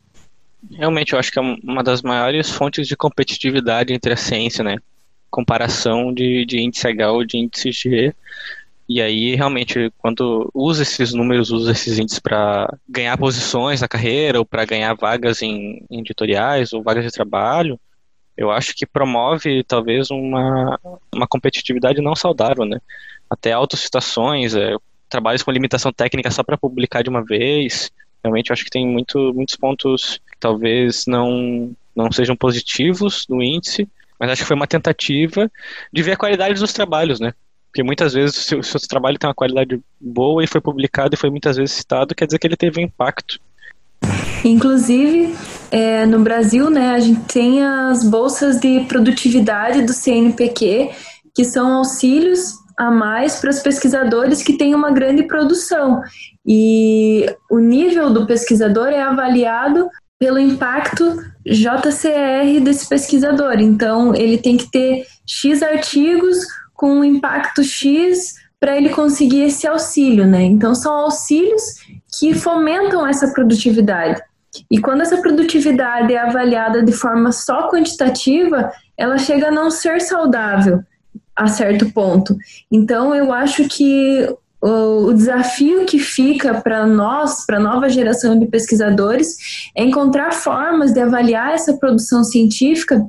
Realmente, 0.71 1.13
eu 1.13 1.19
acho 1.19 1.31
que 1.31 1.39
é 1.39 1.41
uma 1.41 1.83
das 1.83 2.01
maiores 2.01 2.49
fontes 2.49 2.87
de 2.87 2.95
competitividade 2.95 3.93
entre 3.93 4.13
a 4.13 4.17
ciência, 4.17 4.63
né? 4.63 4.77
Comparação 5.29 6.13
de, 6.13 6.45
de 6.45 6.59
índice 6.59 6.87
H 6.87 7.11
ou 7.11 7.25
de 7.25 7.37
índice 7.37 7.71
G. 7.71 8.15
E 8.89 9.03
aí, 9.03 9.35
realmente, 9.35 9.93
quando 9.99 10.49
usa 10.51 10.81
esses 10.81 11.13
números, 11.13 11.51
usa 11.51 11.73
esses 11.73 11.99
índices 11.99 12.17
para 12.17 12.75
ganhar 12.89 13.15
posições 13.19 13.81
na 13.81 13.87
carreira 13.87 14.39
ou 14.39 14.45
para 14.45 14.65
ganhar 14.65 14.95
vagas 14.95 15.43
em, 15.43 15.85
em 15.91 15.99
editoriais 15.99 16.73
ou 16.73 16.81
vagas 16.81 17.05
de 17.05 17.11
trabalho, 17.11 17.79
eu 18.35 18.49
acho 18.49 18.73
que 18.73 18.87
promove 18.87 19.63
talvez 19.63 20.09
uma, 20.09 20.79
uma 21.13 21.27
competitividade 21.27 22.01
não 22.01 22.15
saudável, 22.15 22.65
né? 22.65 22.79
Até 23.29 23.51
autocitações, 23.51 24.55
é, 24.55 24.75
trabalhos 25.07 25.43
com 25.43 25.51
limitação 25.51 25.93
técnica 25.93 26.31
só 26.31 26.41
para 26.41 26.57
publicar 26.57 27.03
de 27.03 27.09
uma 27.09 27.23
vez. 27.23 27.91
Realmente 28.23 28.49
eu 28.49 28.53
acho 28.53 28.63
que 28.63 28.71
tem 28.71 28.87
muito, 28.87 29.31
muitos 29.35 29.55
pontos 29.55 30.19
que 30.31 30.39
talvez 30.39 31.05
não, 31.05 31.75
não 31.95 32.11
sejam 32.11 32.35
positivos 32.35 33.27
no 33.29 33.43
índice, 33.43 33.87
mas 34.19 34.31
acho 34.31 34.41
que 34.41 34.47
foi 34.47 34.55
uma 34.55 34.65
tentativa 34.65 35.51
de 35.93 36.01
ver 36.01 36.13
a 36.13 36.17
qualidade 36.17 36.59
dos 36.59 36.73
trabalhos, 36.73 37.19
né? 37.19 37.35
Porque 37.69 37.83
muitas 37.83 38.13
vezes 38.13 38.35
se 38.35 38.55
o 38.55 38.63
seu 38.63 38.79
trabalho 38.79 39.17
tem 39.17 39.27
uma 39.27 39.35
qualidade 39.35 39.79
boa 40.01 40.43
e 40.43 40.47
foi 40.47 40.59
publicado 40.59 41.13
e 41.13 41.17
foi 41.17 41.29
muitas 41.29 41.55
vezes 41.55 41.75
citado, 41.75 42.15
quer 42.15 42.25
dizer 42.25 42.39
que 42.39 42.47
ele 42.47 42.57
teve 42.57 42.81
impacto. 42.81 43.39
Inclusive, 44.43 45.35
é, 45.71 46.05
no 46.05 46.19
Brasil, 46.19 46.69
né, 46.69 46.91
a 46.91 46.99
gente 46.99 47.21
tem 47.31 47.63
as 47.63 48.03
bolsas 48.03 48.59
de 48.59 48.81
produtividade 48.81 49.83
do 49.83 49.93
CNPq, 49.93 50.89
que 51.35 51.43
são 51.43 51.73
auxílios 51.73 52.53
a 52.77 52.89
mais 52.89 53.35
para 53.35 53.49
os 53.49 53.59
pesquisadores 53.59 54.41
que 54.41 54.57
têm 54.57 54.73
uma 54.73 54.91
grande 54.91 55.23
produção. 55.23 56.01
E 56.45 57.25
o 57.51 57.59
nível 57.59 58.09
do 58.09 58.25
pesquisador 58.25 58.87
é 58.87 59.01
avaliado 59.01 59.89
pelo 60.17 60.39
impacto 60.39 61.17
JCR 61.45 62.59
desse 62.61 62.87
pesquisador. 62.87 63.59
Então, 63.59 64.15
ele 64.15 64.37
tem 64.37 64.57
que 64.57 64.69
ter 64.71 65.05
X 65.25 65.61
artigos 65.61 66.45
com 66.79 66.91
um 66.99 67.03
impacto 67.03 67.61
X 67.61 68.35
para 68.57 68.77
ele 68.77 68.87
conseguir 68.87 69.41
esse 69.41 69.67
auxílio, 69.67 70.25
né? 70.25 70.43
Então, 70.43 70.73
são 70.73 70.93
auxílios 70.93 71.61
que 72.17 72.33
fomentam 72.33 73.05
essa 73.05 73.27
produtividade. 73.33 74.21
E 74.71 74.79
quando 74.79 75.01
essa 75.01 75.17
produtividade 75.17 76.13
é 76.13 76.17
avaliada 76.17 76.81
de 76.81 76.93
forma 76.93 77.33
só 77.33 77.69
quantitativa, 77.69 78.71
ela 78.97 79.17
chega 79.17 79.49
a 79.49 79.51
não 79.51 79.69
ser 79.69 79.99
saudável 79.99 80.81
a 81.35 81.47
certo 81.47 81.91
ponto. 81.91 82.37
Então, 82.71 83.13
eu 83.13 83.33
acho 83.33 83.67
que 83.67 84.33
o, 84.61 85.11
desafio 85.11 85.85
que 85.85 85.99
fica 85.99 86.61
para 86.61 86.87
nós, 86.87 87.45
para 87.45 87.57
a 87.57 87.61
nova 87.61 87.89
geração 87.89 88.39
de 88.39 88.45
pesquisadores, 88.45 89.35
é 89.75 89.83
encontrar 89.83 90.31
formas 90.31 90.93
de 90.93 91.01
avaliar 91.01 91.53
essa 91.53 91.73
produção 91.73 92.23
científica 92.23 93.05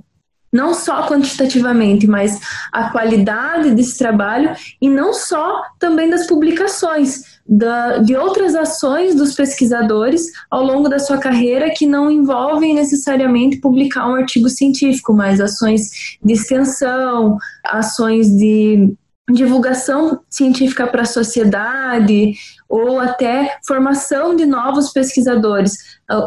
não 0.53 0.75
só 0.75 1.07
quantitativamente, 1.07 2.07
mas 2.07 2.41
a 2.73 2.91
qualidade 2.91 3.71
desse 3.73 3.97
trabalho 3.97 4.55
e 4.81 4.89
não 4.89 5.13
só 5.13 5.63
também 5.79 6.11
das 6.11 6.27
publicações, 6.27 7.41
da, 7.47 7.99
de 7.99 8.17
outras 8.17 8.55
ações 8.55 9.15
dos 9.15 9.35
pesquisadores 9.35 10.27
ao 10.51 10.63
longo 10.63 10.89
da 10.89 10.99
sua 10.99 11.19
carreira 11.19 11.71
que 11.71 11.87
não 11.87 12.11
envolvem 12.11 12.75
necessariamente 12.75 13.59
publicar 13.59 14.09
um 14.09 14.15
artigo 14.15 14.49
científico, 14.49 15.13
mas 15.13 15.41
ações 15.41 16.19
de 16.23 16.33
extensão, 16.33 17.37
ações 17.65 18.29
de 18.29 18.95
divulgação 19.33 20.21
científica 20.29 20.87
para 20.87 21.03
a 21.03 21.07
sociedade 21.07 22.35
ou 22.69 22.99
até 22.99 23.59
formação 23.67 24.35
de 24.35 24.45
novos 24.45 24.93
pesquisadores. 24.93 25.77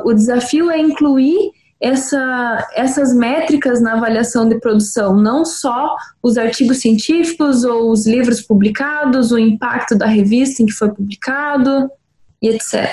O 0.06 0.14
desafio 0.14 0.72
é 0.72 0.80
incluir 0.80 1.52
essa, 1.82 2.70
essas 2.74 3.14
métricas 3.14 3.82
na 3.82 3.94
avaliação 3.94 4.48
de 4.48 4.60
produção, 4.60 5.16
não 5.16 5.44
só 5.44 5.96
os 6.22 6.38
artigos 6.38 6.80
científicos 6.80 7.64
ou 7.64 7.92
os 7.92 8.08
livros 8.08 8.42
publicados, 8.42 9.32
o 9.32 9.38
impacto 9.38 9.98
da 9.98 10.06
revista 10.06 10.64
em 10.64 10.66
que 10.66 10.72
foi 10.72 10.94
publicado 10.94 11.90
e 12.42 12.50
etc. 12.50 12.90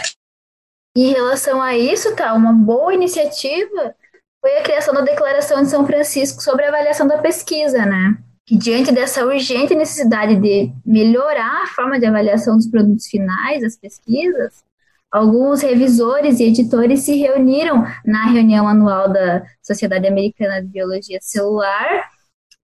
Em 0.97 1.12
relação 1.12 1.62
a 1.62 1.77
isso, 1.77 2.14
tá, 2.16 2.35
uma 2.35 2.53
boa 2.53 2.93
iniciativa 2.93 3.95
foi 4.40 4.57
a 4.57 4.62
criação 4.62 4.95
da 4.95 5.03
Declaração 5.03 5.62
de 5.62 5.69
São 5.69 5.87
Francisco 5.87 6.43
sobre 6.43 6.64
a 6.64 6.69
avaliação 6.69 7.07
da 7.07 7.19
pesquisa, 7.19 7.85
né? 7.85 8.16
Que 8.47 8.57
diante 8.57 8.90
dessa 8.90 9.25
urgente 9.25 9.75
necessidade 9.75 10.35
de 10.37 10.73
melhorar 10.85 11.62
a 11.62 11.66
forma 11.69 12.01
de 12.01 12.07
avaliação 12.07 12.57
dos 12.57 12.66
produtos 12.66 13.07
finais, 13.07 13.61
das 13.61 13.77
pesquisas, 13.77 14.64
alguns 15.11 15.62
revisores 15.62 16.38
e 16.38 16.44
editores 16.44 17.01
se 17.01 17.16
reuniram 17.16 17.85
na 18.05 18.27
reunião 18.27 18.68
anual 18.68 19.12
da 19.12 19.42
Sociedade 19.62 20.07
Americana 20.07 20.62
de 20.62 20.68
Biologia 20.68 21.18
Celular, 21.20 22.09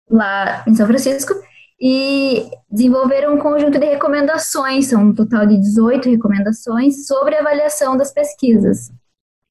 lá 0.10 0.63
em 0.67 0.75
São 0.75 0.86
Francisco, 0.86 1.34
e 1.79 2.49
desenvolveram 2.69 3.36
um 3.36 3.39
conjunto 3.39 3.79
de 3.79 3.86
recomendações, 3.86 4.88
são 4.88 5.03
um 5.03 5.13
total 5.13 5.45
de 5.45 5.58
18 5.60 6.10
recomendações 6.10 7.08
sobre 7.08 7.36
avaliação 7.36 7.97
das 7.97 8.13
pesquisas. 8.13 8.91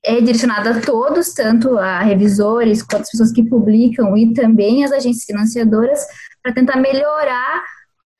É 0.04 0.20
direcionada 0.20 0.70
a 0.70 0.80
todos, 0.80 1.32
tanto 1.32 1.78
a 1.78 2.00
revisores 2.00 2.82
quanto 2.82 3.02
as 3.02 3.10
pessoas 3.10 3.32
que 3.32 3.48
publicam 3.48 4.16
e 4.16 4.32
também 4.34 4.84
as 4.84 4.92
agências 4.92 5.24
financiadoras, 5.24 6.04
para 6.42 6.52
tentar 6.52 6.76
melhorar 6.76 7.62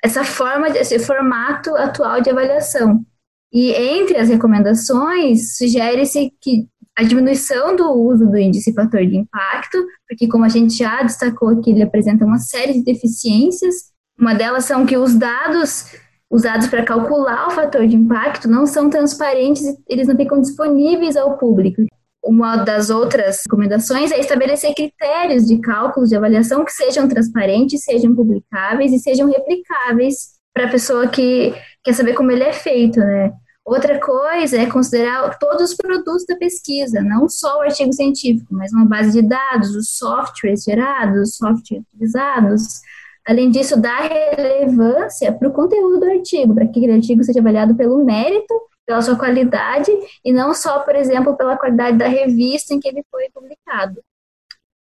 essa 0.03 0.25
forma, 0.25 0.69
esse 0.69 0.99
formato 0.99 1.75
atual 1.77 2.21
de 2.21 2.31
avaliação. 2.31 3.05
E 3.53 3.71
entre 3.73 4.17
as 4.17 4.29
recomendações, 4.29 5.57
sugere-se 5.57 6.33
que 6.41 6.67
a 6.97 7.03
diminuição 7.03 7.75
do 7.75 7.91
uso 7.93 8.27
do 8.27 8.37
índice 8.37 8.73
fator 8.73 9.05
de 9.07 9.17
impacto, 9.17 9.79
porque 10.09 10.29
como 10.29 10.45
a 10.45 10.49
gente 10.49 10.75
já 10.75 11.03
destacou 11.03 11.49
aqui, 11.49 11.71
ele 11.71 11.83
apresenta 11.83 12.25
uma 12.25 12.39
série 12.39 12.75
de 12.75 12.85
deficiências. 12.85 13.75
Uma 14.19 14.35
delas 14.35 14.65
são 14.65 14.87
que 14.87 14.97
os 14.97 15.15
dados 15.15 15.87
usados 16.31 16.67
para 16.67 16.85
calcular 16.85 17.49
o 17.49 17.51
fator 17.51 17.87
de 17.87 17.95
impacto 17.97 18.49
não 18.49 18.67
são 18.67 18.89
transparentes, 18.89 19.63
eles 19.87 20.09
não 20.09 20.17
ficam 20.17 20.41
disponíveis 20.41 21.17
ao 21.17 21.37
público. 21.37 21.83
Uma 22.25 22.57
das 22.57 22.89
outras 22.89 23.43
recomendações 23.45 24.13
é 24.13 24.21
estabelecer 24.21 24.75
critérios 24.75 25.47
de 25.47 25.59
cálculos 25.59 26.09
de 26.09 26.17
avaliação 26.17 26.65
que 26.65 26.73
sejam 26.73 27.09
transparentes, 27.09 27.83
sejam 27.83 28.15
publicáveis 28.15 28.93
e 28.93 28.99
sejam 28.99 29.29
replicáveis 29.29 30.29
para 30.55 30.67
a 30.67 30.71
pessoa 30.71 31.09
que 31.09 31.53
quer 31.83 31.93
saber 31.93 32.15
como 32.15 32.31
ele 32.31 32.45
é 32.45 32.53
feito, 32.53 33.01
né? 33.01 33.33
Outra 33.65 34.01
coisa 34.01 34.59
é 34.59 34.69
considerar 34.69 35.39
todos 35.39 35.71
os 35.71 35.77
produtos 35.77 36.27
da 36.27 36.37
pesquisa, 36.37 37.01
não 37.01 37.29
só 37.29 37.59
o 37.59 37.63
artigo 37.63 37.93
científico, 37.93 38.53
mas 38.53 38.73
uma 38.73 38.85
base 38.85 39.13
de 39.13 39.23
dados, 39.27 39.77
os 39.77 39.91
softwares 39.91 40.65
gerados, 40.65 41.31
os 41.31 41.37
softwares 41.37 41.85
utilizados. 41.95 42.81
Além 43.25 43.51
disso, 43.51 43.81
dar 43.81 44.01
relevância 44.01 45.33
para 45.33 45.49
o 45.49 45.53
conteúdo 45.53 46.01
do 46.01 46.11
artigo, 46.11 46.55
para 46.55 46.67
que 46.67 46.81
aquele 46.81 46.95
artigo 46.95 47.23
seja 47.23 47.39
avaliado 47.39 47.77
pelo 47.77 48.05
mérito, 48.05 48.53
pela 48.85 49.01
sua 49.01 49.17
qualidade, 49.17 49.93
e 50.25 50.33
não 50.33 50.53
só, 50.53 50.81
por 50.81 50.97
exemplo, 50.97 51.37
pela 51.37 51.57
qualidade 51.57 51.97
da 51.97 52.09
revista 52.09 52.75
em 52.75 52.81
que 52.81 52.89
ele 52.89 53.05
foi 53.09 53.31
publicado. 53.31 54.03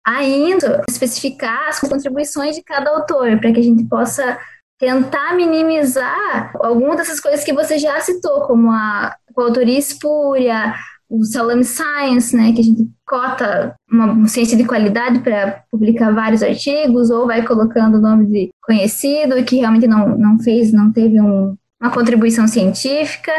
Ainda, 0.03 0.83
especificar 0.89 1.69
as 1.69 1.79
contribuições 1.79 2.55
de 2.55 2.63
cada 2.63 2.89
autor, 2.89 3.39
para 3.39 3.53
que 3.53 3.59
a 3.59 3.63
gente 3.63 3.85
possa 3.85 4.37
tentar 4.79 5.35
minimizar 5.35 6.51
algumas 6.55 6.97
dessas 6.97 7.19
coisas 7.19 7.43
que 7.43 7.53
você 7.53 7.77
já 7.77 7.99
citou, 8.01 8.41
como 8.41 8.71
a 8.71 9.15
coautoria 9.33 9.77
espúria, 9.77 10.73
o 11.09 11.23
Salame 11.23 11.63
Science, 11.63 12.35
né, 12.35 12.51
que 12.53 12.61
a 12.61 12.63
gente 12.63 12.89
cota 13.05 13.75
uma 13.89 14.27
ciência 14.27 14.57
de 14.57 14.65
qualidade 14.65 15.19
para 15.19 15.63
publicar 15.69 16.11
vários 16.11 16.41
artigos, 16.41 17.11
ou 17.11 17.27
vai 17.27 17.45
colocando 17.45 17.97
o 17.97 18.01
nome 18.01 18.25
de 18.25 18.49
conhecido 18.63 19.43
que 19.43 19.57
realmente 19.57 19.87
não, 19.87 20.17
não 20.17 20.39
fez, 20.39 20.73
não 20.73 20.91
teve 20.91 21.21
um, 21.21 21.55
uma 21.79 21.91
contribuição 21.91 22.47
científica. 22.47 23.31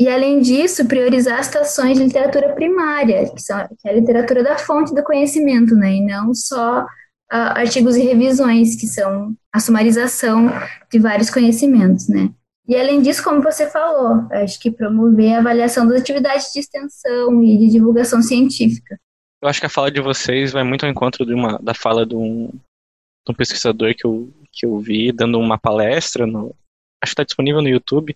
E, 0.00 0.08
além 0.08 0.40
disso, 0.40 0.86
priorizar 0.86 1.38
as 1.38 1.46
citações 1.46 1.98
de 1.98 2.04
literatura 2.04 2.52
primária, 2.52 3.28
que, 3.30 3.40
são, 3.40 3.58
que 3.80 3.88
é 3.88 3.90
a 3.90 3.94
literatura 3.94 4.42
da 4.42 4.56
fonte 4.58 4.94
do 4.94 5.02
conhecimento, 5.02 5.74
né, 5.74 5.94
e 5.94 6.04
não 6.04 6.34
só 6.34 6.84
uh, 7.32 7.56
artigos 7.56 7.96
e 7.96 8.02
revisões, 8.02 8.76
que 8.76 8.86
são 8.86 9.34
a 9.52 9.60
sumarização 9.60 10.48
de 10.90 10.98
vários 10.98 11.30
conhecimentos, 11.30 12.08
né? 12.08 12.30
E 12.66 12.76
além 12.76 13.00
disso, 13.00 13.24
como 13.24 13.42
você 13.42 13.68
falou, 13.70 14.26
acho 14.30 14.60
que 14.60 14.70
promover 14.70 15.34
a 15.34 15.38
avaliação 15.38 15.86
das 15.86 16.02
atividades 16.02 16.52
de 16.52 16.60
extensão 16.60 17.42
e 17.42 17.56
de 17.56 17.70
divulgação 17.70 18.20
científica. 18.20 18.98
Eu 19.40 19.48
acho 19.48 19.60
que 19.60 19.66
a 19.66 19.70
fala 19.70 19.90
de 19.90 20.02
vocês 20.02 20.52
vai 20.52 20.64
muito 20.64 20.84
ao 20.84 20.90
encontro 20.90 21.24
de 21.24 21.32
uma, 21.32 21.58
da 21.58 21.72
fala 21.72 22.04
de 22.04 22.14
um, 22.14 22.48
de 22.48 23.30
um 23.30 23.34
pesquisador 23.34 23.94
que 23.94 24.04
eu, 24.04 24.30
que 24.52 24.66
eu 24.66 24.78
vi 24.78 25.12
dando 25.12 25.38
uma 25.38 25.56
palestra, 25.56 26.26
no, 26.26 26.54
acho 27.02 27.10
que 27.10 27.14
está 27.14 27.24
disponível 27.24 27.62
no 27.62 27.68
YouTube, 27.68 28.14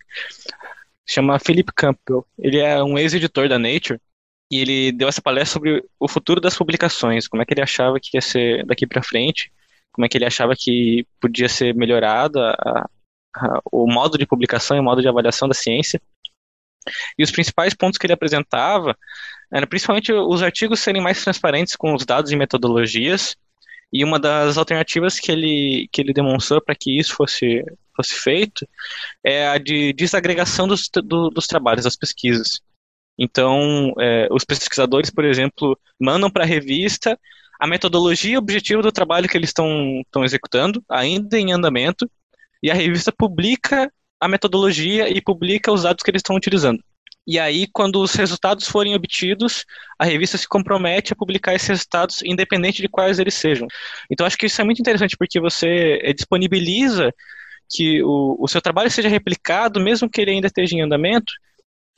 chama 1.09 1.38
Philip 1.38 1.72
Campbell. 1.75 2.27
Ele 2.38 2.59
é 2.59 2.83
um 2.83 2.98
ex-editor 2.98 3.48
da 3.48 3.59
Nature 3.59 3.98
e 4.52 4.60
ele 4.60 4.92
deu 4.92 5.08
essa 5.08 5.22
palestra 5.22 5.54
sobre 5.54 5.82
o 5.98 6.06
futuro 6.06 6.38
das 6.38 6.54
publicações, 6.54 7.26
como 7.26 7.42
é 7.42 7.46
que 7.46 7.54
ele 7.54 7.62
achava 7.62 7.98
que 7.98 8.18
ia 8.18 8.20
ser 8.20 8.66
daqui 8.66 8.86
para 8.86 9.02
frente, 9.02 9.50
como 9.90 10.04
é 10.04 10.08
que 10.10 10.18
ele 10.18 10.26
achava 10.26 10.52
que 10.54 11.06
podia 11.18 11.48
ser 11.48 11.74
melhorada 11.74 12.50
a, 12.50 12.86
a, 13.34 13.60
o 13.72 13.90
modo 13.90 14.18
de 14.18 14.26
publicação 14.26 14.76
e 14.76 14.80
o 14.80 14.82
modo 14.82 15.00
de 15.00 15.08
avaliação 15.08 15.48
da 15.48 15.54
ciência. 15.54 15.98
E 17.18 17.22
os 17.22 17.30
principais 17.30 17.72
pontos 17.72 17.96
que 17.96 18.04
ele 18.04 18.12
apresentava 18.12 18.94
eram 19.50 19.66
principalmente 19.66 20.12
os 20.12 20.42
artigos 20.42 20.80
serem 20.80 21.00
mais 21.00 21.22
transparentes 21.24 21.74
com 21.74 21.94
os 21.94 22.04
dados 22.04 22.30
e 22.30 22.36
metodologias, 22.36 23.34
e 23.90 24.04
uma 24.04 24.18
das 24.18 24.58
alternativas 24.58 25.18
que 25.18 25.32
ele, 25.32 25.88
que 25.90 26.02
ele 26.02 26.12
demonstrou 26.12 26.60
para 26.60 26.74
que 26.74 26.98
isso 26.98 27.14
fosse, 27.14 27.64
fosse 27.96 28.14
feito 28.14 28.68
é 29.24 29.48
a 29.48 29.56
de 29.56 29.94
desagregação 29.94 30.68
dos, 30.68 30.90
do, 30.90 31.30
dos 31.30 31.46
trabalhos, 31.46 31.84
das 31.84 31.96
pesquisas. 31.96 32.60
Então, 33.18 33.94
é, 34.01 34.29
os 34.31 34.44
pesquisadores, 34.44 35.11
por 35.11 35.25
exemplo, 35.25 35.79
mandam 36.01 36.31
para 36.31 36.44
a 36.44 36.46
revista 36.46 37.18
a 37.61 37.66
metodologia 37.66 38.35
e 38.35 38.37
objetivo 38.37 38.83
do 38.83 38.90
trabalho 38.90 39.29
que 39.29 39.37
eles 39.37 39.51
estão 39.51 40.25
executando, 40.25 40.83
ainda 40.88 41.38
em 41.38 41.53
andamento, 41.53 42.11
e 42.62 42.70
a 42.70 42.75
revista 42.75 43.12
publica 43.12 43.92
a 44.20 44.29
metodologia 44.29 45.09
e 45.09 45.20
publica 45.20 45.72
os 45.72 45.83
dados 45.83 46.03
que 46.03 46.11
eles 46.11 46.20
estão 46.20 46.37
utilizando. 46.37 46.83
E 47.25 47.38
aí, 47.38 47.68
quando 47.72 48.03
os 48.03 48.14
resultados 48.14 48.66
forem 48.66 48.94
obtidos, 48.94 49.64
a 49.96 50.05
revista 50.05 50.37
se 50.37 50.48
compromete 50.48 51.12
a 51.12 51.16
publicar 51.16 51.55
esses 51.55 51.68
resultados, 51.68 52.20
independente 52.22 52.83
de 52.83 52.88
quais 52.88 53.18
eles 53.20 53.35
sejam. 53.35 53.68
Então, 54.11 54.27
acho 54.27 54.37
que 54.37 54.46
isso 54.46 54.61
é 54.61 54.64
muito 54.64 54.81
interessante, 54.81 55.16
porque 55.16 55.38
você 55.38 56.01
é, 56.03 56.12
disponibiliza 56.12 57.12
que 57.70 58.03
o, 58.03 58.37
o 58.40 58.48
seu 58.48 58.61
trabalho 58.61 58.90
seja 58.90 59.09
replicado, 59.09 59.81
mesmo 59.81 60.11
que 60.11 60.20
ele 60.20 60.33
ainda 60.33 60.48
esteja 60.48 60.75
em 60.75 60.83
andamento, 60.83 61.33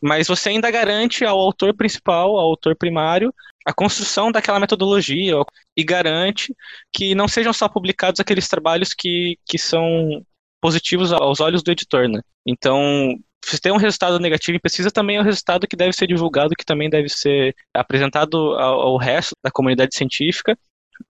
mas 0.04 0.28
você 0.28 0.50
ainda 0.50 0.70
garante 0.70 1.24
ao 1.24 1.40
autor 1.40 1.74
principal, 1.74 2.36
ao 2.36 2.50
autor 2.50 2.76
primário, 2.76 3.34
a 3.64 3.72
construção 3.72 4.30
daquela 4.30 4.60
metodologia 4.60 5.34
e 5.74 5.82
garante 5.82 6.54
que 6.92 7.14
não 7.14 7.26
sejam 7.26 7.54
só 7.54 7.70
publicados 7.70 8.20
aqueles 8.20 8.46
trabalhos 8.46 8.90
que, 8.92 9.38
que 9.46 9.56
são 9.56 10.22
positivos 10.60 11.10
aos 11.10 11.40
olhos 11.40 11.62
do 11.62 11.70
editor, 11.70 12.06
né? 12.06 12.20
Então, 12.46 13.18
se 13.42 13.58
tem 13.58 13.72
um 13.72 13.78
resultado 13.78 14.20
negativo 14.20 14.56
em 14.56 14.60
pesquisa, 14.60 14.90
também 14.90 15.16
é 15.16 15.20
um 15.22 15.24
resultado 15.24 15.66
que 15.66 15.74
deve 15.74 15.94
ser 15.94 16.06
divulgado, 16.06 16.54
que 16.54 16.66
também 16.66 16.90
deve 16.90 17.08
ser 17.08 17.56
apresentado 17.72 18.36
ao, 18.56 18.80
ao 18.80 18.96
resto 18.98 19.34
da 19.42 19.50
comunidade 19.50 19.96
científica, 19.96 20.54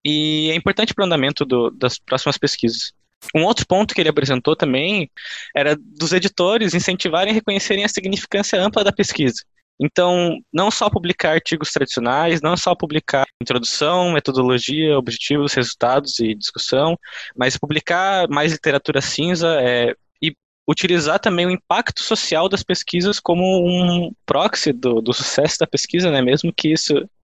e 0.04 0.50
é 0.52 0.54
importante 0.54 0.94
para 0.94 1.02
o 1.02 1.06
andamento 1.06 1.44
do, 1.44 1.68
das 1.72 1.98
próximas 1.98 2.38
pesquisas. 2.38 2.92
Um 3.34 3.44
outro 3.44 3.66
ponto 3.66 3.94
que 3.94 4.00
ele 4.00 4.08
apresentou 4.08 4.56
também 4.56 5.10
era 5.54 5.76
dos 5.78 6.12
editores 6.12 6.74
incentivarem 6.74 7.32
e 7.32 7.34
reconhecerem 7.34 7.84
a 7.84 7.88
significância 7.88 8.60
ampla 8.60 8.84
da 8.84 8.92
pesquisa. 8.92 9.42
Então, 9.80 10.38
não 10.52 10.70
só 10.70 10.88
publicar 10.88 11.32
artigos 11.32 11.70
tradicionais, 11.70 12.40
não 12.40 12.56
só 12.56 12.74
publicar 12.74 13.26
introdução, 13.42 14.12
metodologia, 14.12 14.96
objetivos, 14.96 15.52
resultados 15.52 16.18
e 16.20 16.34
discussão, 16.34 16.96
mas 17.36 17.56
publicar 17.56 18.28
mais 18.28 18.52
literatura 18.52 19.00
cinza 19.00 19.60
é, 19.60 19.94
e 20.22 20.32
utilizar 20.68 21.18
também 21.18 21.46
o 21.46 21.50
impacto 21.50 22.02
social 22.02 22.48
das 22.48 22.62
pesquisas 22.62 23.18
como 23.18 23.42
um 23.42 24.12
proxy 24.24 24.72
do, 24.72 25.00
do 25.00 25.12
sucesso 25.12 25.58
da 25.58 25.66
pesquisa, 25.66 26.10
né? 26.10 26.22
mesmo 26.22 26.52
que 26.56 26.72
isso 26.72 26.94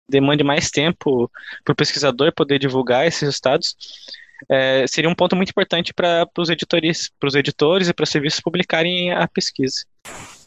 demande 0.10 0.43
mais 0.43 0.69
tempo 0.69 1.30
para 1.63 1.74
o 1.74 1.76
pesquisador 1.76 2.34
poder 2.34 2.60
divulgar 2.60 3.08
esses 3.08 3.22
resultados 3.22 3.76
é, 4.48 4.86
seria 4.88 5.10
um 5.10 5.15
ponto 5.15 5.36
muito 5.36 5.50
importante 5.50 5.93
para 5.93 6.28
os 6.38 6.50
editores, 6.50 7.10
editores 7.36 7.89
e 7.89 7.93
para 7.93 8.04
os 8.04 8.10
serviços 8.10 8.39
publicarem 8.39 9.12
a 9.12 9.28
pesquisa. 9.28 9.86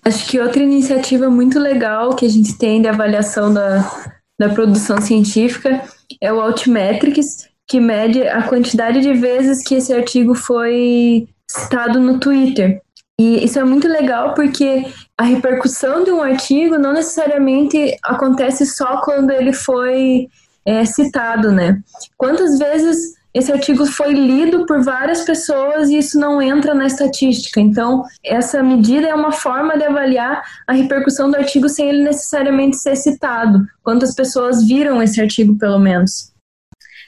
Acho 0.05 0.27
que 0.27 0.40
outra 0.40 0.62
iniciativa 0.62 1.29
muito 1.29 1.59
legal 1.59 2.14
que 2.14 2.25
a 2.25 2.29
gente 2.29 2.57
tem 2.57 2.81
de 2.81 2.88
avaliação 2.88 3.53
da, 3.53 4.12
da 4.38 4.48
produção 4.48 5.01
científica 5.01 5.85
é 6.20 6.33
o 6.33 6.40
Altmetrics, 6.40 7.48
que 7.68 7.79
mede 7.79 8.22
a 8.27 8.42
quantidade 8.42 9.01
de 9.01 9.12
vezes 9.14 9.62
que 9.62 9.75
esse 9.75 9.92
artigo 9.92 10.35
foi 10.35 11.29
citado 11.48 12.01
no 12.01 12.18
Twitter. 12.18 12.81
E 13.20 13.44
isso 13.44 13.59
é 13.59 13.64
muito 13.64 13.87
legal 13.87 14.35
porque 14.35 14.87
a 15.16 15.25
repercussão 15.25 16.03
de 16.03 16.11
um 16.11 16.22
artigo 16.22 16.79
não 16.79 16.92
necessariamente 16.92 17.96
acontece 18.03 18.66
só 18.66 19.01
quando 19.03 19.31
ele 19.31 19.53
foi 19.53 20.29
é, 20.64 20.85
citado, 20.85 21.53
né? 21.53 21.81
Quantas 22.16 22.59
vezes 22.59 23.14
esse 23.35 23.51
artigo 23.51 23.87
foi 23.87 24.12
lido 24.12 24.66
por 24.66 24.83
várias 24.83 25.22
pessoas 25.22 25.88
e 25.88 25.98
isso 25.98 26.18
não 26.18 26.40
entra 26.40 26.75
na 26.75 26.87
estatística. 26.87 27.61
Então, 27.61 28.05
essa 28.25 28.62
medida 28.62 29.09
é 29.09 29.14
uma 29.14 29.33
forma 29.33 29.77
de 29.77 29.85
avaliar 29.85 30.42
a 30.66 30.72
repercussão 30.72 31.31
do 31.31 31.37
artigo 31.37 31.68
sem 31.68 31.88
ele 31.88 32.03
necessariamente 32.03 32.77
ser 32.77 32.96
citado. 32.96 33.66
Quantas 33.83 34.14
pessoas 34.14 34.66
viram 34.66 35.03
esse 35.03 35.20
artigo, 35.20 35.57
pelo 35.57 35.79
menos? 35.79 36.32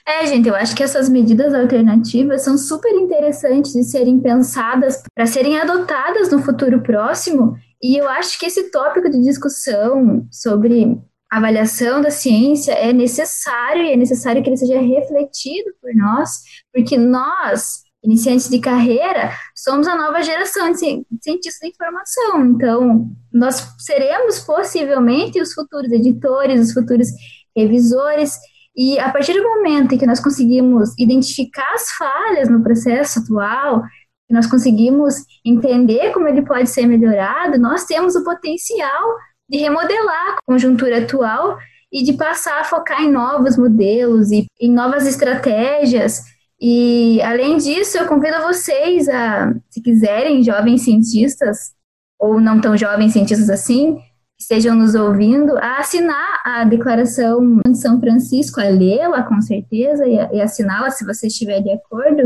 É, 0.06 0.26
gente, 0.26 0.48
eu 0.48 0.54
acho 0.54 0.76
que 0.76 0.82
essas 0.82 1.08
medidas 1.08 1.54
alternativas 1.54 2.42
são 2.42 2.58
super 2.58 2.92
interessantes 2.92 3.72
de 3.72 3.82
serem 3.84 4.20
pensadas 4.20 5.02
para 5.14 5.24
serem 5.24 5.58
adotadas 5.58 6.30
no 6.30 6.42
futuro 6.42 6.82
próximo 6.82 7.56
E 7.82 7.96
eu 7.96 8.06
acho 8.08 8.38
que 8.38 8.46
esse 8.46 8.70
tópico 8.70 9.10
de 9.10 9.22
discussão 9.22 10.26
sobre 10.30 10.98
avaliação 11.30 12.02
da 12.02 12.10
ciência 12.10 12.72
é 12.72 12.92
necessário 12.92 13.82
e 13.82 13.92
é 13.92 13.96
necessário 13.96 14.42
que 14.42 14.48
ele 14.50 14.56
seja 14.56 14.78
refletido 14.78 15.70
por 15.80 15.94
nós, 15.94 16.30
porque 16.72 16.96
nós, 16.96 17.82
iniciantes 18.04 18.48
de 18.48 18.58
carreira, 18.60 19.32
somos 19.56 19.88
a 19.88 19.96
nova 19.96 20.22
geração 20.22 20.70
de 20.70 20.78
cientistas 20.78 21.58
da 21.62 21.68
informação. 21.68 22.46
Então, 22.46 23.10
nós 23.32 23.66
seremos 23.78 24.40
possivelmente 24.40 25.40
os 25.40 25.54
futuros 25.54 25.90
editores, 25.90 26.60
os 26.60 26.72
futuros 26.72 27.08
revisores, 27.56 28.38
e 28.76 28.98
a 28.98 29.10
partir 29.10 29.32
do 29.34 29.42
momento 29.42 29.94
em 29.94 29.98
que 29.98 30.06
nós 30.06 30.20
conseguimos 30.20 30.94
identificar 30.98 31.72
as 31.74 31.90
falhas 31.92 32.48
no 32.48 32.62
processo 32.62 33.20
atual, 33.20 33.82
que 34.26 34.34
nós 34.34 34.46
conseguimos 34.46 35.14
entender 35.44 36.12
como 36.12 36.26
ele 36.26 36.42
pode 36.42 36.68
ser 36.68 36.87
melhorado, 36.87 37.58
nós 37.58 37.84
temos 37.84 38.16
o 38.16 38.24
potencial 38.24 39.16
de 39.48 39.58
remodelar 39.58 40.34
a 40.34 40.38
conjuntura 40.46 41.04
atual 41.04 41.56
e 41.92 42.02
de 42.02 42.14
passar 42.14 42.60
a 42.60 42.64
focar 42.64 43.02
em 43.02 43.12
novos 43.12 43.56
modelos 43.56 44.32
e 44.32 44.46
em 44.60 44.72
novas 44.72 45.06
estratégias. 45.06 46.22
E, 46.60 47.22
além 47.22 47.58
disso, 47.58 47.98
eu 47.98 48.08
convido 48.08 48.42
vocês 48.42 49.08
a, 49.08 49.54
se 49.70 49.80
quiserem, 49.80 50.42
jovens 50.42 50.82
cientistas, 50.82 51.72
ou 52.18 52.40
não 52.40 52.60
tão 52.60 52.76
jovens 52.76 53.12
cientistas 53.12 53.50
assim, 53.50 53.98
estejam 54.44 54.76
nos 54.76 54.94
ouvindo, 54.94 55.57
a 55.59 55.78
assinar 55.78 56.40
a 56.44 56.64
Declaração 56.64 57.61
de 57.66 57.78
São 57.78 57.98
Francisco, 57.98 58.61
a 58.61 58.64
lê-la 58.64 59.22
com 59.22 59.40
certeza 59.40 60.07
e, 60.07 60.14
e 60.37 60.40
assiná-la 60.40 60.90
se 60.90 61.04
você 61.04 61.28
estiver 61.28 61.61
de 61.61 61.70
acordo, 61.70 62.22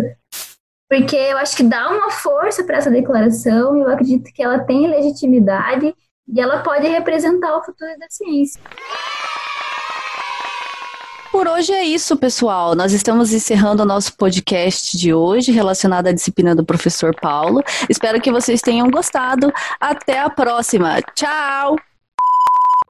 porque 0.90 1.16
eu 1.16 1.38
acho 1.38 1.57
que 1.57 1.62
dá 1.62 1.88
uma 1.88 2.11
força 2.11 2.64
para 2.64 2.78
essa 2.78 2.90
declaração 2.90 3.76
e 3.76 3.83
eu 3.83 3.88
acredito 3.88 4.33
que 4.35 4.42
ela 4.42 4.59
tem 4.59 4.88
legitimidade 4.88 5.94
e 6.28 6.40
ela 6.40 6.59
pode 6.59 6.88
representar 6.88 7.57
o 7.57 7.62
futuro 7.62 7.90
da 7.98 8.07
ciência. 8.11 8.61
Por 11.31 11.46
hoje 11.46 11.72
é 11.72 11.85
isso, 11.85 12.16
pessoal. 12.16 12.74
Nós 12.74 12.92
estamos 12.92 13.33
encerrando 13.33 13.83
o 13.83 13.87
nosso 13.87 14.16
podcast 14.16 14.96
de 14.96 15.14
hoje 15.14 15.52
relacionado 15.52 16.09
à 16.09 16.12
disciplina 16.12 16.54
do 16.54 16.64
professor 16.64 17.14
Paulo. 17.14 17.62
Espero 17.88 18.20
que 18.20 18.33
vocês 18.33 18.61
tenham 18.61 18.90
gostado. 18.90 19.52
Até 19.78 20.18
a 20.20 20.31
próxima. 20.31 21.00
Tchau! 21.14 21.76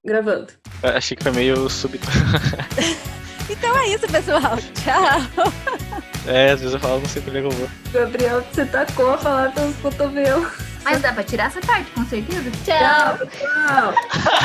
Gravando. 0.04 0.48
Achei 0.82 1.16
que 1.16 1.22
foi 1.22 1.32
meio 1.32 1.68
súbito. 1.68 2.06
então 3.50 3.76
é 3.78 3.88
isso, 3.88 4.06
pessoal. 4.08 4.56
Tchau! 4.74 5.52
É, 6.26 6.50
às 6.50 6.60
vezes 6.60 6.74
eu 6.74 6.80
falo, 6.80 7.00
não 7.00 7.08
sei 7.08 7.22
como 7.22 7.32
que 7.32 7.38
eu 7.38 7.50
vou. 7.50 7.68
Gabriel, 7.92 8.44
você 8.52 8.66
tacou 8.66 9.14
a 9.14 9.18
falar 9.18 9.52
pelos 9.52 9.76
cotovelos. 9.76 10.68
Mas 10.84 11.02
dá 11.02 11.12
pra 11.12 11.22
tirar 11.22 11.46
essa 11.46 11.60
parte, 11.60 11.90
com 11.90 12.04
certeza. 12.06 12.50
Tchau. 12.64 13.26
Tchau. 13.26 13.94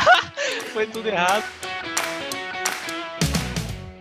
Foi 0.73 0.85
tudo 0.87 1.07
errado. 1.07 1.43